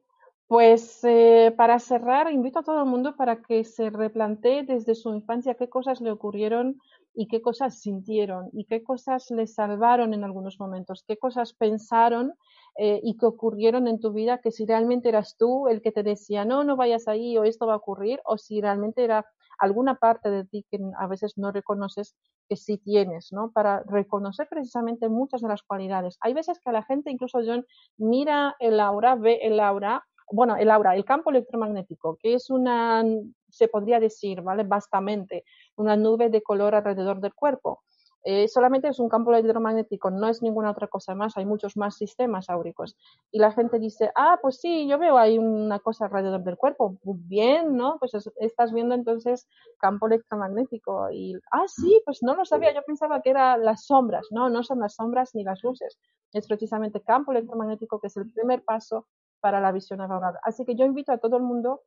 [0.47, 5.13] pues eh, para cerrar, invito a todo el mundo para que se replantee desde su
[5.15, 6.77] infancia qué cosas le ocurrieron
[7.13, 12.33] y qué cosas sintieron y qué cosas le salvaron en algunos momentos, qué cosas pensaron
[12.77, 16.03] eh, y que ocurrieron en tu vida, que si realmente eras tú el que te
[16.03, 19.25] decía, no, no vayas ahí o esto va a ocurrir, o si realmente era
[19.61, 22.15] alguna parte de ti que a veces no reconoces
[22.49, 23.51] que sí tienes, ¿no?
[23.51, 26.17] Para reconocer precisamente muchas de las cualidades.
[26.21, 27.65] Hay veces que la gente, incluso John,
[27.97, 33.03] mira el aura, ve el aura, bueno, el aura, el campo electromagnético, que es una,
[33.49, 34.63] se podría decir, ¿vale?
[34.63, 35.43] Bastante,
[35.75, 37.83] una nube de color alrededor del cuerpo.
[38.23, 41.95] Eh, solamente es un campo electromagnético, no es ninguna otra cosa más, hay muchos más
[41.95, 42.95] sistemas áuricos.
[43.31, 46.97] Y la gente dice, ah, pues sí, yo veo ahí una cosa alrededor del cuerpo,
[47.03, 47.97] bien, ¿no?
[47.99, 49.47] Pues estás viendo entonces
[49.79, 51.09] campo electromagnético.
[51.11, 54.63] Y, ah, sí, pues no lo sabía, yo pensaba que eran las sombras, no, no
[54.63, 55.97] son las sombras ni las luces,
[56.31, 59.07] es precisamente campo electromagnético que es el primer paso
[59.39, 60.39] para la visión avanzada.
[60.43, 61.81] Así que yo invito a todo el mundo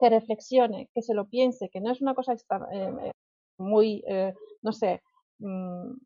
[0.00, 2.38] que reflexione, que se lo piense, que no es una cosa eh,
[2.72, 3.10] eh,
[3.58, 4.02] muy,
[4.62, 5.00] no sé,
[5.44, 5.98] Mm,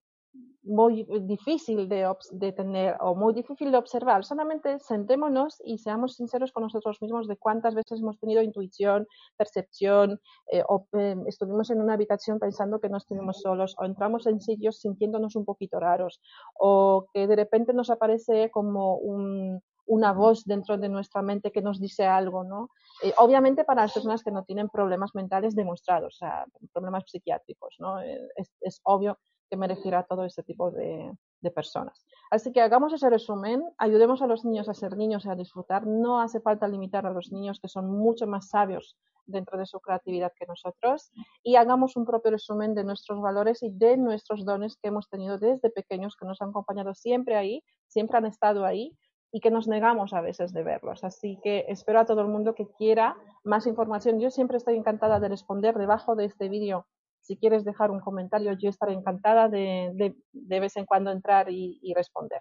[0.64, 4.24] muy difícil de, de, tener o muy difícil de observar.
[4.24, 10.20] Solamente sentémonos y seamos sinceros con nosotros mismos de cuántas veces hemos tenido intuición, percepción,
[10.52, 14.40] eh, o eh, estuvimos en una habitación pensando que no estuvimos solos, o entramos en
[14.40, 16.20] sitios sintiéndonos un poquito raros,
[16.58, 21.62] o que de repente nos aparece como un, una voz dentro de nuestra mente que
[21.62, 22.70] nos dice algo, ¿no?
[23.02, 27.76] Eh, obviamente para las personas que no tienen problemas mentales demostrados, o sea, problemas psiquiátricos,
[27.78, 28.00] ¿no?
[28.00, 28.28] Eh,
[28.60, 29.18] es, obvio
[29.50, 31.12] que me refiero a todo ese tipo de,
[31.54, 32.04] personas.
[32.32, 35.86] Así que hagamos ese resumen, ayudemos a los niños a ser niños y a disfrutar.
[35.86, 39.78] No hace falta limitar a los niños que son mucho más sabios dentro de su
[39.78, 41.12] creatividad que nosotros
[41.44, 45.38] y hagamos un propio resumen de nuestros valores y de nuestros dones que hemos tenido
[45.38, 48.96] desde pequeños, que nos han acompañado siempre ahí, siempre han estado ahí
[49.32, 51.04] y que nos negamos a veces de verlos.
[51.04, 54.20] Así que espero a todo el mundo que quiera más información.
[54.20, 56.86] Yo siempre estoy encantada de responder debajo de este vídeo.
[57.20, 61.92] Si quieres dejar un comentario, yo estaré encantada de, de, vez en cuando entrar y,
[61.94, 62.40] responder.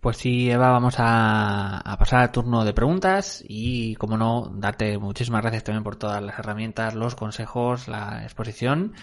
[0.00, 4.98] Pues sí, Eva, vamos a, a, pasar al turno de preguntas y, como no, darte
[4.98, 8.94] muchísimas gracias también por todas las herramientas, los consejos, la exposición.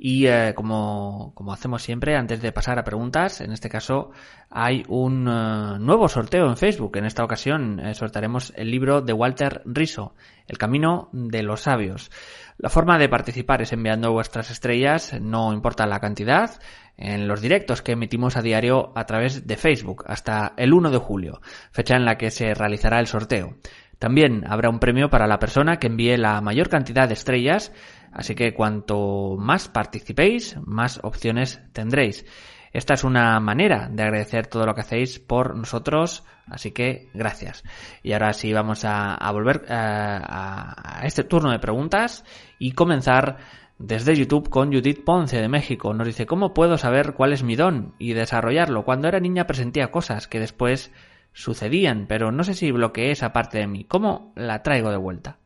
[0.00, 4.12] Y eh, como, como, hacemos siempre, antes de pasar a preguntas, en este caso
[4.48, 6.96] hay un eh, nuevo sorteo en Facebook.
[6.96, 10.14] En esta ocasión eh, sortearemos el libro de Walter Riso,
[10.46, 12.12] El Camino de los Sabios.
[12.58, 16.60] La forma de participar es enviando vuestras estrellas, no importa la cantidad,
[16.96, 20.98] en los directos que emitimos a diario a través de Facebook hasta el 1 de
[20.98, 21.40] julio,
[21.72, 23.56] fecha en la que se realizará el sorteo.
[23.98, 27.72] También habrá un premio para la persona que envíe la mayor cantidad de estrellas
[28.12, 32.24] Así que cuanto más participéis, más opciones tendréis.
[32.72, 37.64] Esta es una manera de agradecer todo lo que hacéis por nosotros, así que gracias.
[38.02, 42.24] Y ahora sí vamos a, volver eh, a, este turno de preguntas
[42.58, 43.38] y comenzar
[43.78, 45.94] desde YouTube con Judith Ponce de México.
[45.94, 48.84] Nos dice, ¿cómo puedo saber cuál es mi don y desarrollarlo?
[48.84, 50.92] Cuando era niña presentía cosas que después
[51.32, 53.84] sucedían, pero no sé si bloqueé esa parte de mí.
[53.84, 55.38] ¿Cómo la traigo de vuelta?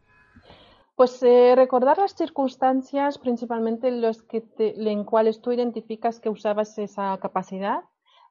[0.94, 7.18] Pues eh, recordar las circunstancias, principalmente los que en cuales tú identificas que usabas esa
[7.18, 7.80] capacidad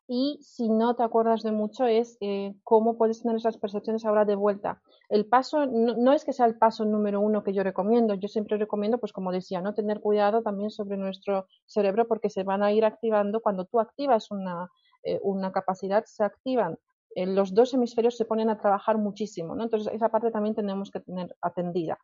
[0.07, 4.25] y si no te acuerdas de mucho es eh, cómo puedes tener esas percepciones ahora
[4.25, 4.81] de vuelta.
[5.09, 8.57] El paso no, es que sea el paso número uno que yo recomiendo, yo siempre
[8.57, 12.71] recomiendo, pues como decía, no tener cuidado también sobre nuestro cerebro porque se van a
[12.71, 14.69] ir activando cuando tú activas una,
[15.03, 16.77] eh, una capacidad, se activan
[17.15, 19.63] los dos hemisferios se ponen a trabajar muchísimo, ¿no?
[19.63, 21.99] Entonces, esa parte también tenemos que tener atendida.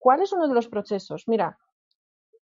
[0.00, 1.28] ¿Cuál es uno de los procesos?
[1.28, 1.58] Mira,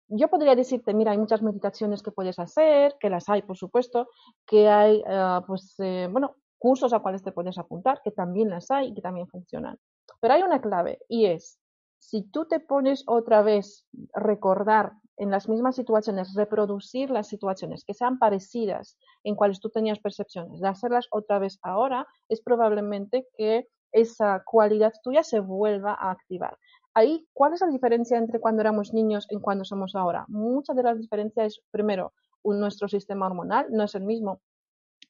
[0.07, 4.07] yo podría decirte, mira, hay muchas meditaciones que puedes hacer, que las hay, por supuesto,
[4.47, 8.71] que hay, eh, pues, eh, bueno, cursos a cuales te puedes apuntar, que también las
[8.71, 9.77] hay y que también funcionan.
[10.21, 11.59] Pero hay una clave y es,
[11.99, 17.93] si tú te pones otra vez recordar en las mismas situaciones, reproducir las situaciones que
[17.93, 23.67] sean parecidas en cuales tú tenías percepciones, de hacerlas otra vez ahora, es probablemente que
[23.91, 26.57] esa cualidad tuya se vuelva a activar.
[26.93, 30.25] Ahí, ¿cuál es la diferencia entre cuando éramos niños y cuando somos ahora?
[30.27, 34.41] Muchas de las diferencias es, primero, nuestro sistema hormonal no es el mismo,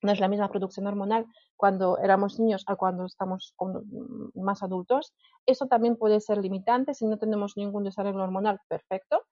[0.03, 3.55] no es la misma producción hormonal cuando éramos niños a cuando estamos
[4.35, 5.13] más adultos.
[5.45, 9.23] Eso también puede ser limitante si no tenemos ningún desarrollo hormonal perfecto.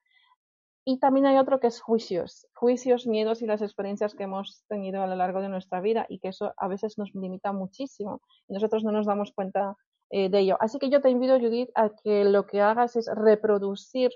[0.84, 5.02] Y también hay otro que es juicios, juicios, miedos y las experiencias que hemos tenido
[5.02, 8.82] a lo largo de nuestra vida y que eso a veces nos limita muchísimo nosotros
[8.82, 9.76] no nos damos cuenta
[10.10, 10.56] eh, de ello.
[10.60, 14.10] Así que yo te invito, Judith, a que lo que hagas es reproducir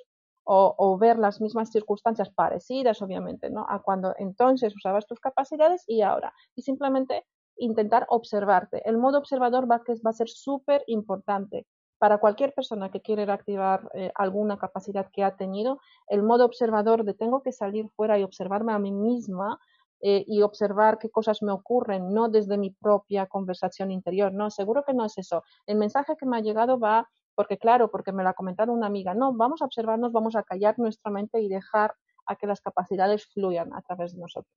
[0.47, 3.65] o, ver las mismas circunstancias parecidas, obviamente, ¿no?
[3.69, 6.35] A cuando entonces usabas tus capacidades y ahora.
[6.55, 7.25] Y simplemente
[7.57, 8.87] intentar observarte.
[8.89, 11.67] El modo observador va, a ser súper importante
[11.99, 15.81] para cualquier persona que quiera activar eh, alguna capacidad que ha tenido.
[16.09, 19.59] El modo observador de tengo que salir fuera y observarme a mí misma
[20.01, 24.85] eh, y observar qué cosas me ocurren, no desde mi propia conversación interior, no, seguro
[24.85, 25.43] que no es eso.
[25.67, 28.87] El mensaje que me ha llegado va, porque claro, porque me lo ha comentado una
[28.87, 31.95] amiga, no, vamos a observarnos, vamos a callar nuestra mente y dejar
[32.27, 34.55] a que las capacidades fluyan a través de nosotros.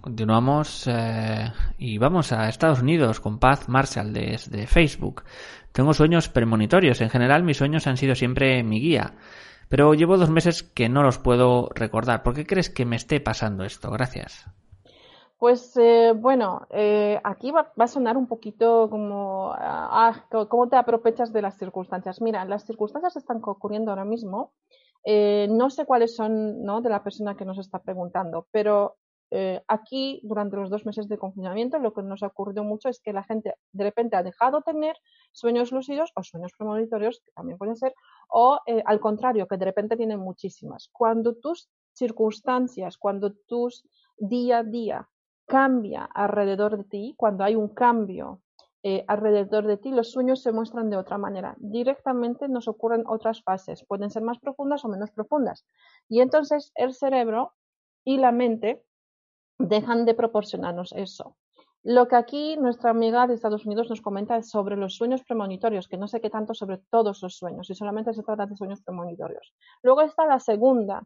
[0.00, 5.24] Continuamos eh, y vamos a Estados Unidos con Paz Marshall desde Facebook.
[5.72, 7.00] Tengo sueños premonitorios.
[7.00, 9.14] En general, mis sueños han sido siempre mi guía.
[9.68, 12.22] Pero llevo dos meses que no los puedo recordar.
[12.22, 13.90] ¿Por qué crees que me esté pasando esto?
[13.90, 14.46] Gracias.
[15.38, 21.32] Pues eh, bueno, eh, aquí va, a sonar un poquito como, ah, ¿cómo te aprovechas
[21.32, 22.20] de las circunstancias?
[22.22, 24.52] Mira, las circunstancias están ocurriendo ahora mismo.
[25.04, 26.80] Eh, no sé cuáles son ¿no?
[26.80, 28.96] de la persona que nos está preguntando, pero
[29.68, 33.12] aquí, durante los dos meses de confinamiento, lo que nos ha ocurrido mucho es que
[33.12, 34.96] la gente de repente ha dejado de tener
[35.32, 37.94] sueños lúcidos o sueños premonitorios, que también pueden ser,
[38.28, 40.88] o al contrario, que de repente tienen muchísimas.
[40.92, 43.84] Cuando tus circunstancias, cuando tus
[44.16, 45.08] día a día
[45.46, 48.40] cambia alrededor de ti, cuando hay un cambio
[48.82, 51.54] eh, alrededor de ti, los sueños se muestran de otra manera.
[51.58, 55.64] Directamente nos ocurren otras fases, pueden ser más profundas o menos profundas.
[56.08, 57.52] Y entonces el cerebro
[58.04, 58.84] y la mente
[59.58, 61.36] dejan de proporcionarnos eso.
[61.82, 65.86] Lo que aquí nuestra amiga de Estados Unidos nos comenta es sobre los sueños premonitorios,
[65.86, 68.82] que no sé qué tanto sobre todos los sueños, y solamente se trata de sueños
[68.82, 69.52] premonitorios.
[69.82, 71.02] Luego está la segunda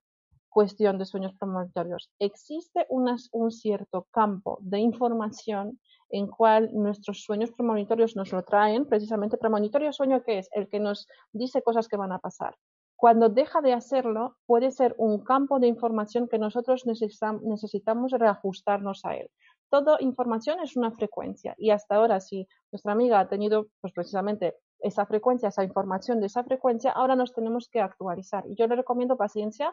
[0.49, 2.11] cuestión de sueños premonitorios.
[2.19, 5.81] Existe un cierto campo de información
[6.11, 10.81] en cual nuestros sueños premonitorios nos lo traen, precisamente premonitorio sueño que es el que
[10.81, 12.55] nos dice cosas que van a pasar.
[12.99, 19.15] Cuando deja de hacerlo, puede ser un campo de información que nosotros necesitamos reajustarnos a
[19.15, 19.31] él.
[19.71, 24.57] Toda información es una frecuencia y hasta ahora si nuestra amiga ha tenido pues precisamente
[24.81, 28.45] esa frecuencia, esa información de esa frecuencia, ahora nos tenemos que actualizar.
[28.49, 29.73] Y yo le recomiendo paciencia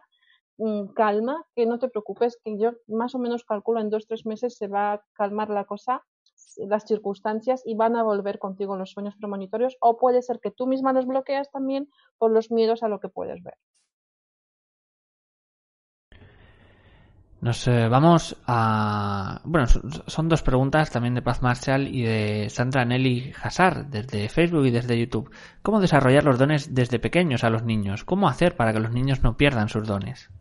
[0.57, 4.25] Mm, calma, que no te preocupes, que yo más o menos calculo en dos, tres
[4.25, 6.01] meses se va a calmar la cosa,
[6.57, 10.67] las circunstancias y van a volver contigo los sueños premonitorios o puede ser que tú
[10.67, 13.55] misma los bloqueas también por los miedos a lo que puedes ver.
[17.45, 19.39] Nos eh, vamos a.
[19.43, 24.65] Bueno, son dos preguntas también de Paz Marshall y de Sandra Nelly Hazard desde Facebook
[24.65, 25.29] y desde YouTube.
[25.61, 28.03] ¿Cómo desarrollar los dones desde pequeños a los niños?
[28.03, 30.31] ¿Cómo hacer para que los niños no pierdan sus dones?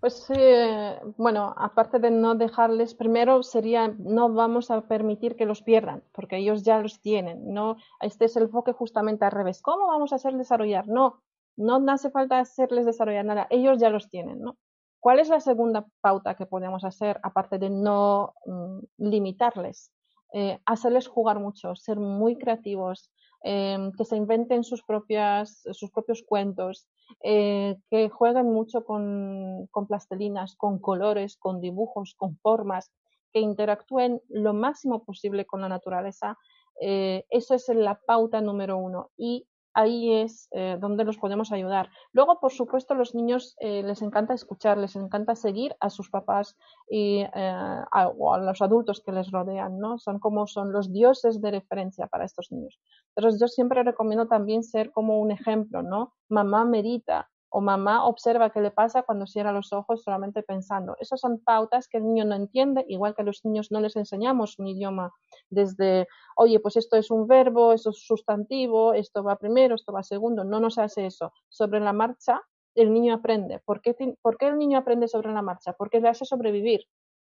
[0.00, 5.62] Pues eh, bueno, aparte de no dejarles, primero sería no vamos a permitir que los
[5.62, 7.52] pierdan, porque ellos ya los tienen.
[7.52, 9.60] No, este es el enfoque justamente al revés.
[9.60, 10.88] ¿Cómo vamos a hacer desarrollar?
[10.88, 11.22] No,
[11.56, 13.46] no hace falta hacerles desarrollar nada.
[13.50, 14.56] Ellos ya los tienen, ¿no?
[15.00, 19.92] ¿Cuál es la segunda pauta que podemos hacer aparte de no mm, limitarles?
[20.32, 23.10] Eh, hacerles jugar mucho, ser muy creativos,
[23.42, 26.86] Em, que se inventen sus, propias, sus propios cuentos,
[27.22, 32.90] eh, que jueguen mucho con, con plastelinas, con colores, con dibujos, con formas,
[33.32, 36.36] que interactúen lo máximo posible con la naturaleza.
[36.82, 39.10] Eh, eso es la pauta número uno.
[39.16, 41.90] Y ahí es eh, donde los podemos ayudar.
[42.12, 46.56] Luego, por supuesto, los niños eh, les encanta escuchar, les encanta seguir a sus papás
[46.88, 49.98] y eh, a, o a los adultos que les rodean, ¿no?
[49.98, 52.80] Son como son los dioses de referencia para estos niños.
[53.14, 56.14] Pero yo siempre recomiendo también ser como un ejemplo, ¿no?
[56.28, 60.96] Mamá medita, o mamá observa qué le pasa cuando cierra los ojos solamente pensando.
[61.00, 63.96] Esas son pautas que el niño no entiende, igual que a los niños no les
[63.96, 65.12] enseñamos un idioma
[65.50, 70.02] desde, oye, pues esto es un verbo, esto es sustantivo, esto va primero, esto va
[70.02, 70.44] segundo.
[70.44, 71.32] No nos hace eso.
[71.48, 72.40] Sobre la marcha,
[72.76, 73.60] el niño aprende.
[73.64, 75.72] ¿Por qué, ¿Por qué el niño aprende sobre la marcha?
[75.72, 76.82] Porque le hace sobrevivir.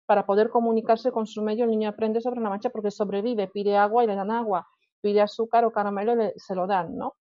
[0.06, 3.78] Para poder comunicarse con su medio, el niño aprende sobre la marcha porque sobrevive, pide
[3.78, 4.68] agua y le dan agua,
[5.00, 7.16] pide azúcar o caramelo y se lo dan, ¿no?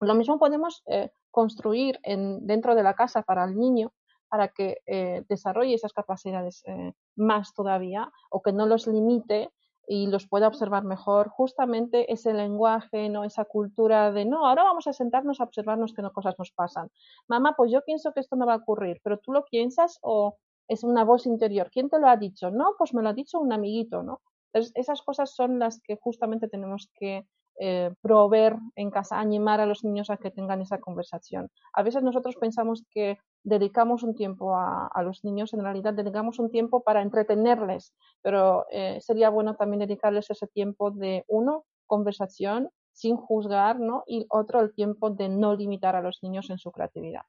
[0.00, 3.92] Lo mismo podemos eh, construir en, dentro de la casa para el niño
[4.28, 9.50] para que eh, desarrolle esas capacidades eh, más todavía o que no los limite
[9.86, 14.86] y los pueda observar mejor, justamente ese lenguaje, no esa cultura de no, ahora vamos
[14.86, 16.90] a sentarnos a observarnos que no cosas nos pasan.
[17.28, 20.38] Mamá, pues yo pienso que esto no va a ocurrir, pero tú lo piensas o
[20.68, 21.70] es una voz interior.
[21.70, 22.50] ¿Quién te lo ha dicho?
[22.50, 24.22] No, pues me lo ha dicho un amiguito, ¿no?
[24.52, 27.26] Entonces, esas cosas son las que justamente tenemos que
[27.60, 31.50] eh, proveer en casa, animar a los niños a que tengan esa conversación.
[31.72, 36.50] A veces nosotros pensamos que dedicamos un tiempo a, los niños, en realidad dedicamos un
[36.50, 43.16] tiempo para entretenerles, pero eh, sería bueno también dedicarles ese tiempo de, uno, conversación sin
[43.16, 44.04] juzgar, ¿no?
[44.06, 47.22] Y otro, el tiempo de no limitar a los niños en su creatividad.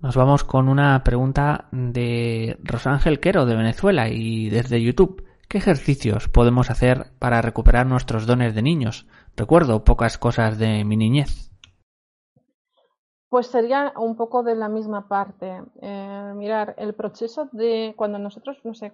[0.00, 5.24] Nos vamos con una pregunta de Rosángel Quero de Venezuela y desde YouTube.
[5.54, 9.06] ¿Qué ejercicios podemos hacer para recuperar nuestros dones de niños?
[9.36, 11.52] Recuerdo pocas cosas de mi niñez.
[13.28, 15.62] Pues sería un poco de la misma parte.
[15.80, 18.92] Eh, mirar, el proceso de cuando nosotros, no sé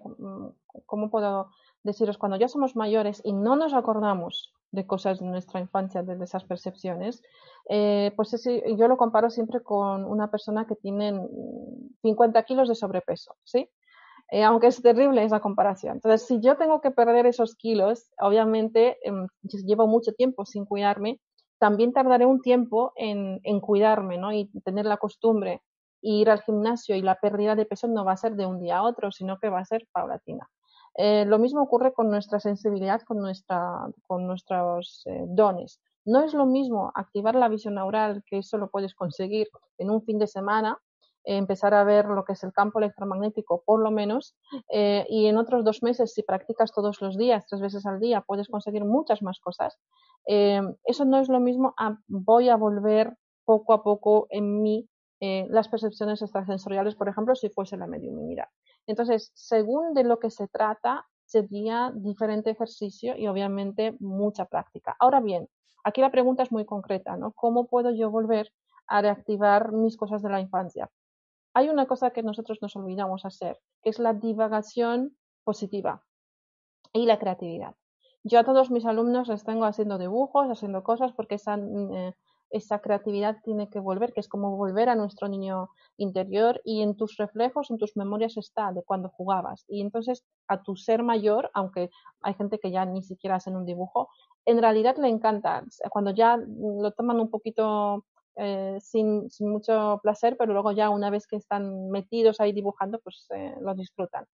[0.85, 1.49] cómo puedo
[1.83, 6.23] deciros, cuando ya somos mayores y no nos acordamos de cosas de nuestra infancia, de
[6.23, 7.23] esas percepciones,
[7.71, 8.39] eh, pues
[8.77, 11.27] yo lo comparo siempre con una persona que tiene
[12.03, 13.71] 50 kilos de sobrepeso, ¿sí?
[14.31, 15.95] Eh, aunque es terrible esa comparación.
[15.95, 21.19] Entonces, si yo tengo que perder esos kilos, obviamente em, llevo mucho tiempo sin cuidarme
[21.61, 24.33] también tardaré un tiempo en, en cuidarme, ¿no?
[24.33, 25.63] Y tener la costumbre
[26.03, 28.79] ir al gimnasio y la pérdida de peso no va a ser de un día
[28.79, 30.49] a otro, sino que va a ser paulatina.
[30.95, 35.81] Eh, lo mismo ocurre con nuestra sensibilidad, con, nuestra, con nuestros eh, dones.
[36.07, 40.03] No es lo mismo activar la visión neural, que eso lo puedes conseguir en un
[40.03, 40.79] fin de semana,
[41.25, 44.37] empezar a ver lo que es el campo electromagnético, por lo menos,
[44.71, 48.49] y en otros dos meses, si practicas todos los días, tres veces al día, puedes
[48.49, 49.79] conseguir muchas más cosas.
[50.27, 54.89] eso no es lo mismo a voy a volver poco a poco en mí
[55.21, 58.47] las percepciones extrasensoriales, por ejemplo, si fuese la mediumnidad.
[58.87, 64.97] Entonces, según de lo que se trata, sería diferente ejercicio y obviamente mucha práctica.
[64.99, 65.49] Ahora bien,
[65.85, 67.33] aquí la pregunta es muy concreta, ¿no?
[67.33, 68.51] ¿Cómo puedo yo volver
[68.89, 70.91] a reactivar mis cosas de la infancia?
[71.55, 76.05] Hay una cosa que nosotros nos olvidamos hacer, que es la divagación positiva
[76.93, 77.75] y la creatividad.
[78.23, 82.15] Yo a todos mis alumnos les tengo haciendo dibujos, haciendo cosas, porque esa eh,
[82.51, 86.97] esa creatividad tiene que volver, que es como volver a nuestro niño interior y en
[86.97, 89.65] tus reflejos, en tus memorias está de cuando jugabas.
[89.69, 91.91] Y entonces a tu ser mayor, aunque
[92.21, 94.09] hay gente que ya ni siquiera hacen un dibujo,
[94.45, 95.65] en realidad le encanta.
[95.91, 98.05] Cuando ya lo toman un poquito
[98.43, 103.27] eh, sin, mucho placer, pero luego ya una vez que están metidos ahí dibujando, pues
[103.35, 104.25] eh, lo disfrutan.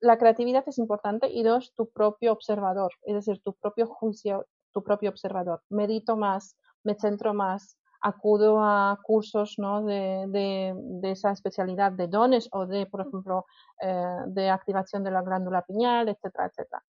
[0.00, 4.82] La creatividad es importante y dos, tu propio observador, es decir, tu propio juicio, tu
[4.82, 5.62] propio observador.
[5.70, 9.82] Medito más, me centro más, acudo a cursos ¿no?
[9.82, 13.46] de, esa especialidad de dones o de, por ejemplo,
[13.80, 16.82] eh, de activación de la glándula pineal, etcétera, etcétera.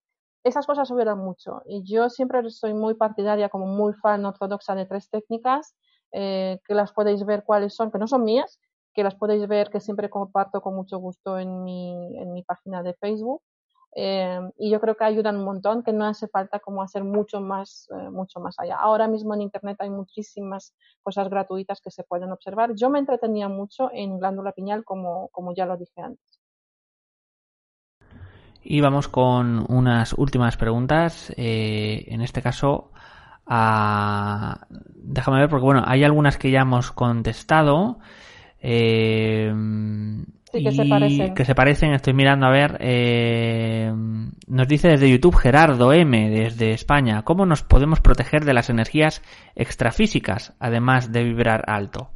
[0.43, 4.85] Esas cosas ayudan mucho y yo siempre soy muy partidaria, como muy fan ortodoxa de
[4.85, 5.73] tres técnicas,
[6.17, 8.57] eh, que las podéis ver cuáles son, que no son mías,
[8.93, 12.81] que las podéis ver, que siempre comparto con mucho gusto en mi, en mi página
[12.83, 13.41] de Facebook.
[13.97, 17.41] Eh, y yo creo que ayudan un montón, que no hace falta como hacer mucho
[17.41, 18.77] más, eh, mucho más allá.
[18.77, 22.73] Ahora mismo en Internet hay muchísimas cosas gratuitas que se pueden observar.
[22.75, 26.39] Yo me entretenía mucho en glándula pineal, como, como ya lo dije antes.
[28.63, 31.33] Y vamos con unas últimas preguntas.
[31.37, 32.91] En este caso,
[33.45, 34.67] a...
[34.69, 37.99] déjame ver, porque bueno, hay algunas que ya hemos contestado.
[38.59, 39.53] Eh,
[40.63, 41.33] que se parecen.
[41.33, 42.77] Que se parecen, estoy mirando a ver.
[42.79, 43.91] Eh,
[44.47, 49.21] nos dice desde YouTube Gerardo M, desde España, ¿cómo nos podemos proteger de las energías
[49.55, 52.09] extrafísicas, además de vibrar alto?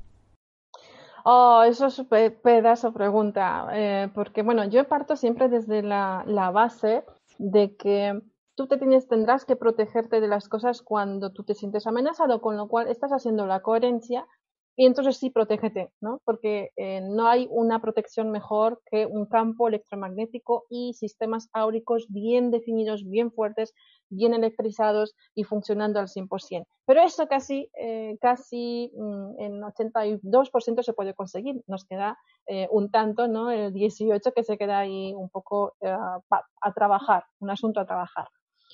[1.26, 2.08] Oh, eso es un
[2.42, 7.04] pedazo pregunta, eh, porque bueno, yo parto siempre desde la, la, base
[7.38, 8.22] de que
[8.60, 12.58] tú te tienes, tendrás que protegerte de las cosas cuando tú te sientes amenazado, con
[12.58, 14.28] lo cual estás haciendo la coherencia
[14.76, 16.20] y entonces sí, protégete, ¿no?
[16.26, 22.52] Porque eh, no hay una protección mejor que un campo electromagnético y sistemas áuricos bien
[22.52, 23.74] definidos, bien fuertes,
[24.10, 26.66] bien electrizados y funcionando al 100%.
[26.86, 31.62] Pero eso casi, eh, casi mm, en 82% se puede conseguir.
[31.66, 33.52] Nos queda eh, un tanto, ¿no?
[33.52, 38.28] El 18% que se queda ahí un poco a trabajar, un asunto a trabajar.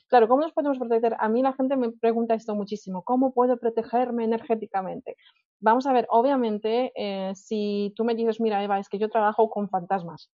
[0.08, 1.16] Claro, ¿cómo nos podemos proteger?
[1.20, 3.04] A mí la gente me pregunta esto muchísimo.
[3.04, 5.18] ¿Cómo puedo protegerme energéticamente?
[5.60, 9.50] Vamos a ver, obviamente, eh, si tú me dices, mira, Eva, es que yo trabajo
[9.50, 10.30] con fantasmas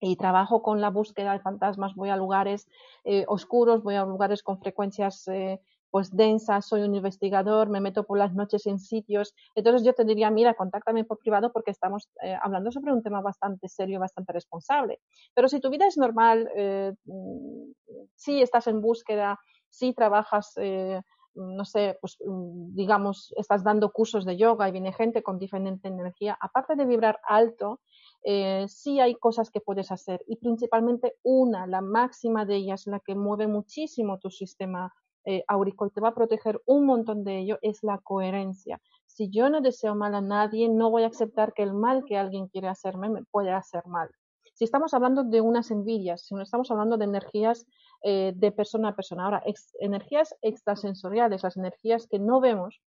[0.00, 2.68] y trabajo con la búsqueda de fantasmas, voy a lugares
[3.04, 5.60] eh, oscuros, voy a lugares con frecuencias eh,
[5.96, 9.34] pues densas, soy un investigador, me meto por las noches en sitios.
[9.54, 12.10] Entonces yo te diría, mira, contáctame por privado porque estamos
[12.42, 15.00] hablando sobre un tema bastante serio, bastante responsable.
[15.32, 16.50] Pero si tu vida es normal,
[17.06, 17.70] mm,
[18.14, 19.40] si estás en búsqueda,
[19.70, 20.52] si trabajas
[21.36, 25.88] no sé, pues mm, digamos, estás dando cursos de yoga y viene gente con diferente
[25.88, 27.80] energía, aparte de vibrar alto,
[28.24, 33.00] eh, sí hay cosas que puedes hacer y principalmente una, la máxima de ellas, la
[33.00, 34.92] que mueve muchísimo tu sistema
[35.26, 38.80] eh, y te va a proteger un montón de ello, es la coherencia.
[39.06, 42.16] Si yo no deseo mal a nadie, no voy a aceptar que el mal que
[42.16, 44.08] alguien quiere hacerme me puede hacer mal.
[44.54, 47.66] Si estamos hablando de unas envidias, si no estamos hablando de energías
[48.02, 49.42] eh, de persona a persona, ahora,
[49.80, 52.80] energías extrasensoriales, las energías que no vemos,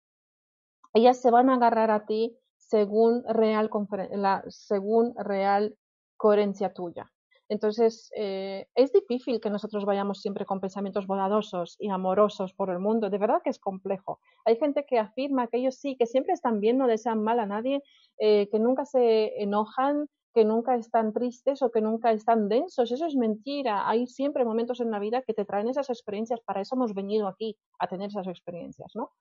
[0.93, 3.69] ellas se van a agarrar a ti según real,
[4.11, 5.75] la, según real
[6.15, 7.11] coherencia tuya.
[7.49, 12.79] Entonces, eh, es difícil que nosotros vayamos siempre con pensamientos bondadosos y amorosos por el
[12.79, 13.09] mundo.
[13.09, 14.19] De verdad que es complejo.
[14.45, 17.45] Hay gente que afirma que ellos sí, que siempre están bien, no desean mal a
[17.45, 17.81] nadie,
[18.19, 22.91] eh, que nunca se enojan, que nunca están tristes o que nunca están densos.
[22.91, 23.89] Eso es mentira.
[23.89, 26.41] Hay siempre momentos en la vida que te traen esas experiencias.
[26.41, 29.11] Para eso hemos venido aquí, a tener esas experiencias, ¿no?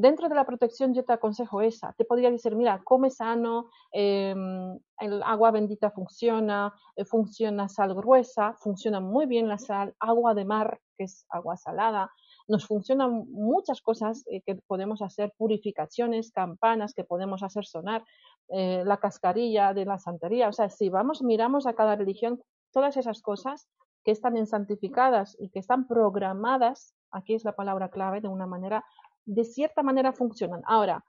[0.00, 1.92] Dentro de la protección yo te aconsejo esa.
[1.94, 8.54] Te podría decir, mira, come sano, em, el agua bendita funciona, eh, funciona sal gruesa,
[8.60, 12.12] funciona muy bien la sal, agua de mar, que es agua salada,
[12.46, 18.04] nos funcionan muchas cosas eh, que podemos hacer, purificaciones, campanas que podemos hacer sonar,
[18.50, 20.48] eh, la cascarilla de la santería.
[20.48, 22.40] O sea, si vamos, miramos a cada religión,
[22.72, 23.68] todas esas cosas
[24.04, 28.84] que están santificadas y que están programadas, aquí es la palabra clave, de una manera,
[29.28, 30.62] de cierta manera funcionan.
[30.66, 31.04] Ahora,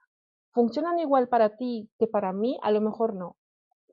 [0.52, 2.58] ¿funcionan igual para ti que para mí?
[2.62, 3.36] A lo mejor no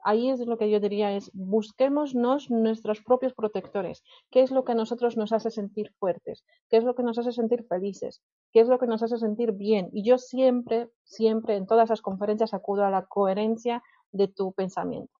[0.07, 4.05] ahí es lo que yo diría es busquémonos nuestros propios protectores.
[4.31, 6.45] ¿Qué es lo que a nosotros nos hace sentir fuertes?
[6.71, 8.23] ¿Qué es lo que nos hace sentir felices?
[8.53, 9.89] ¿Qué es lo que nos hace sentir bien?
[9.93, 15.13] Y yo siempre, siempre en todas las conferencias acudo a la coherencia de tu pensamiento.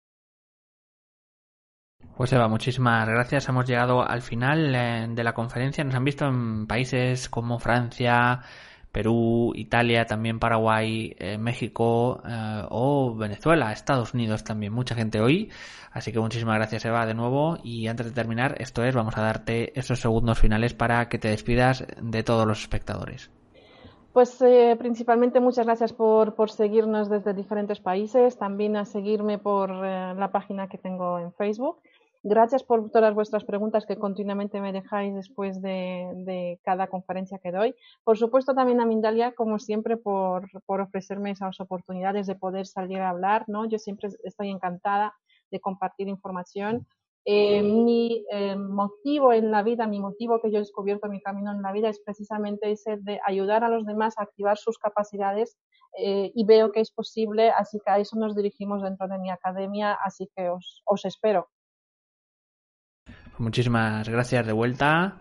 [2.17, 3.49] Pues Eva, muchísimas gracias.
[3.49, 5.83] Hemos llegado al final eh, de la conferencia.
[5.83, 8.41] Nos han visto en países como Francia,
[8.97, 15.51] Perú, Italia, también Paraguay, eh, México eh, o Venezuela, Estados Unidos también, mucha gente hoy.
[15.93, 19.21] Así que muchísimas gracias Eva de nuevo y antes de terminar, esto es, vamos a
[19.21, 23.31] darte esos segundos finales para que te despidas de todos los espectadores.
[24.15, 29.69] Pues eh, principalmente muchas gracias por, por, seguirnos desde diferentes países, también a seguirme por
[29.69, 31.83] la página que tengo en Facebook
[32.29, 37.77] Gracias por todas vuestras preguntas que continuamente me dejáis después de, cada conferencia que doy.
[38.03, 43.11] Por supuesto, también a Mindalia, como siempre, por, ofrecerme esas oportunidades de poder salir a
[43.11, 43.45] hablar.
[43.47, 43.65] ¿no?
[43.65, 45.15] Yo siempre estoy encantada
[45.53, 46.89] de compartir información.
[47.25, 51.53] Eh, mi eh, motivo en la vida, mi motivo que yo he descubierto mi camino
[51.53, 55.57] en la vida es precisamente ese de ayudar a los demás a activar sus capacidades
[55.97, 59.31] eh, y veo que es posible, así que a eso nos dirigimos dentro de mi
[59.31, 61.49] academia, así que os, os espero.
[63.39, 65.17] Muchísimas gracias de vuelta.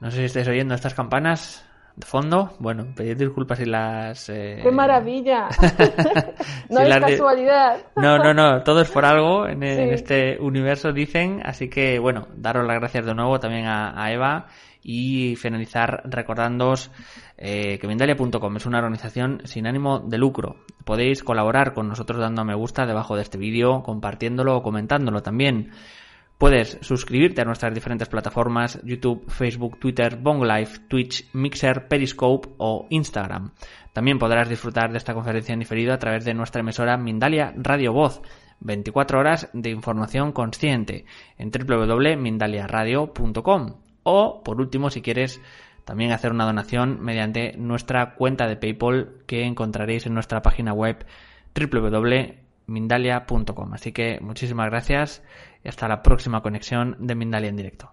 [0.00, 1.64] No sé si estáis oyendo estas campanas
[1.96, 2.56] de fondo.
[2.58, 4.28] Bueno, pedir disculpas si las...
[4.30, 5.48] Eh, ¡Qué maravilla!
[6.70, 7.78] no es casualidad.
[7.96, 8.62] no, no, no.
[8.62, 11.40] Todo es por algo en, este universo, dicen.
[11.44, 14.46] Así que, bueno, daros las gracias de nuevo también a, Eva
[14.82, 16.90] y finalizar recordándoos
[17.38, 20.56] eh, que Mindalia.com es una organización sin ánimo de lucro.
[20.84, 25.22] Podéis colaborar con nosotros dando a me gusta debajo de este vídeo, compartiéndolo o comentándolo
[25.22, 25.70] también.
[26.38, 32.86] Puedes suscribirte a nuestras diferentes plataformas YouTube, Facebook, Twitter, Bong Live, Twitch, Mixer, Periscope o
[32.90, 33.52] Instagram.
[33.92, 37.92] También podrás disfrutar de esta conferencia en diferido a través de nuestra emisora Mindalia Radio
[37.92, 38.22] Voz.
[38.64, 41.04] 24 horas de información consciente
[41.36, 43.74] en www.mindaliaradio.com
[44.04, 45.40] o por último si quieres
[45.84, 51.04] también hacer una donación mediante nuestra cuenta de PayPal que encontraréis en nuestra página web
[51.58, 53.74] www.mindalia.com.
[53.74, 55.24] Así que muchísimas gracias
[55.64, 57.92] y hasta la próxima conexión de Mindalia en directo.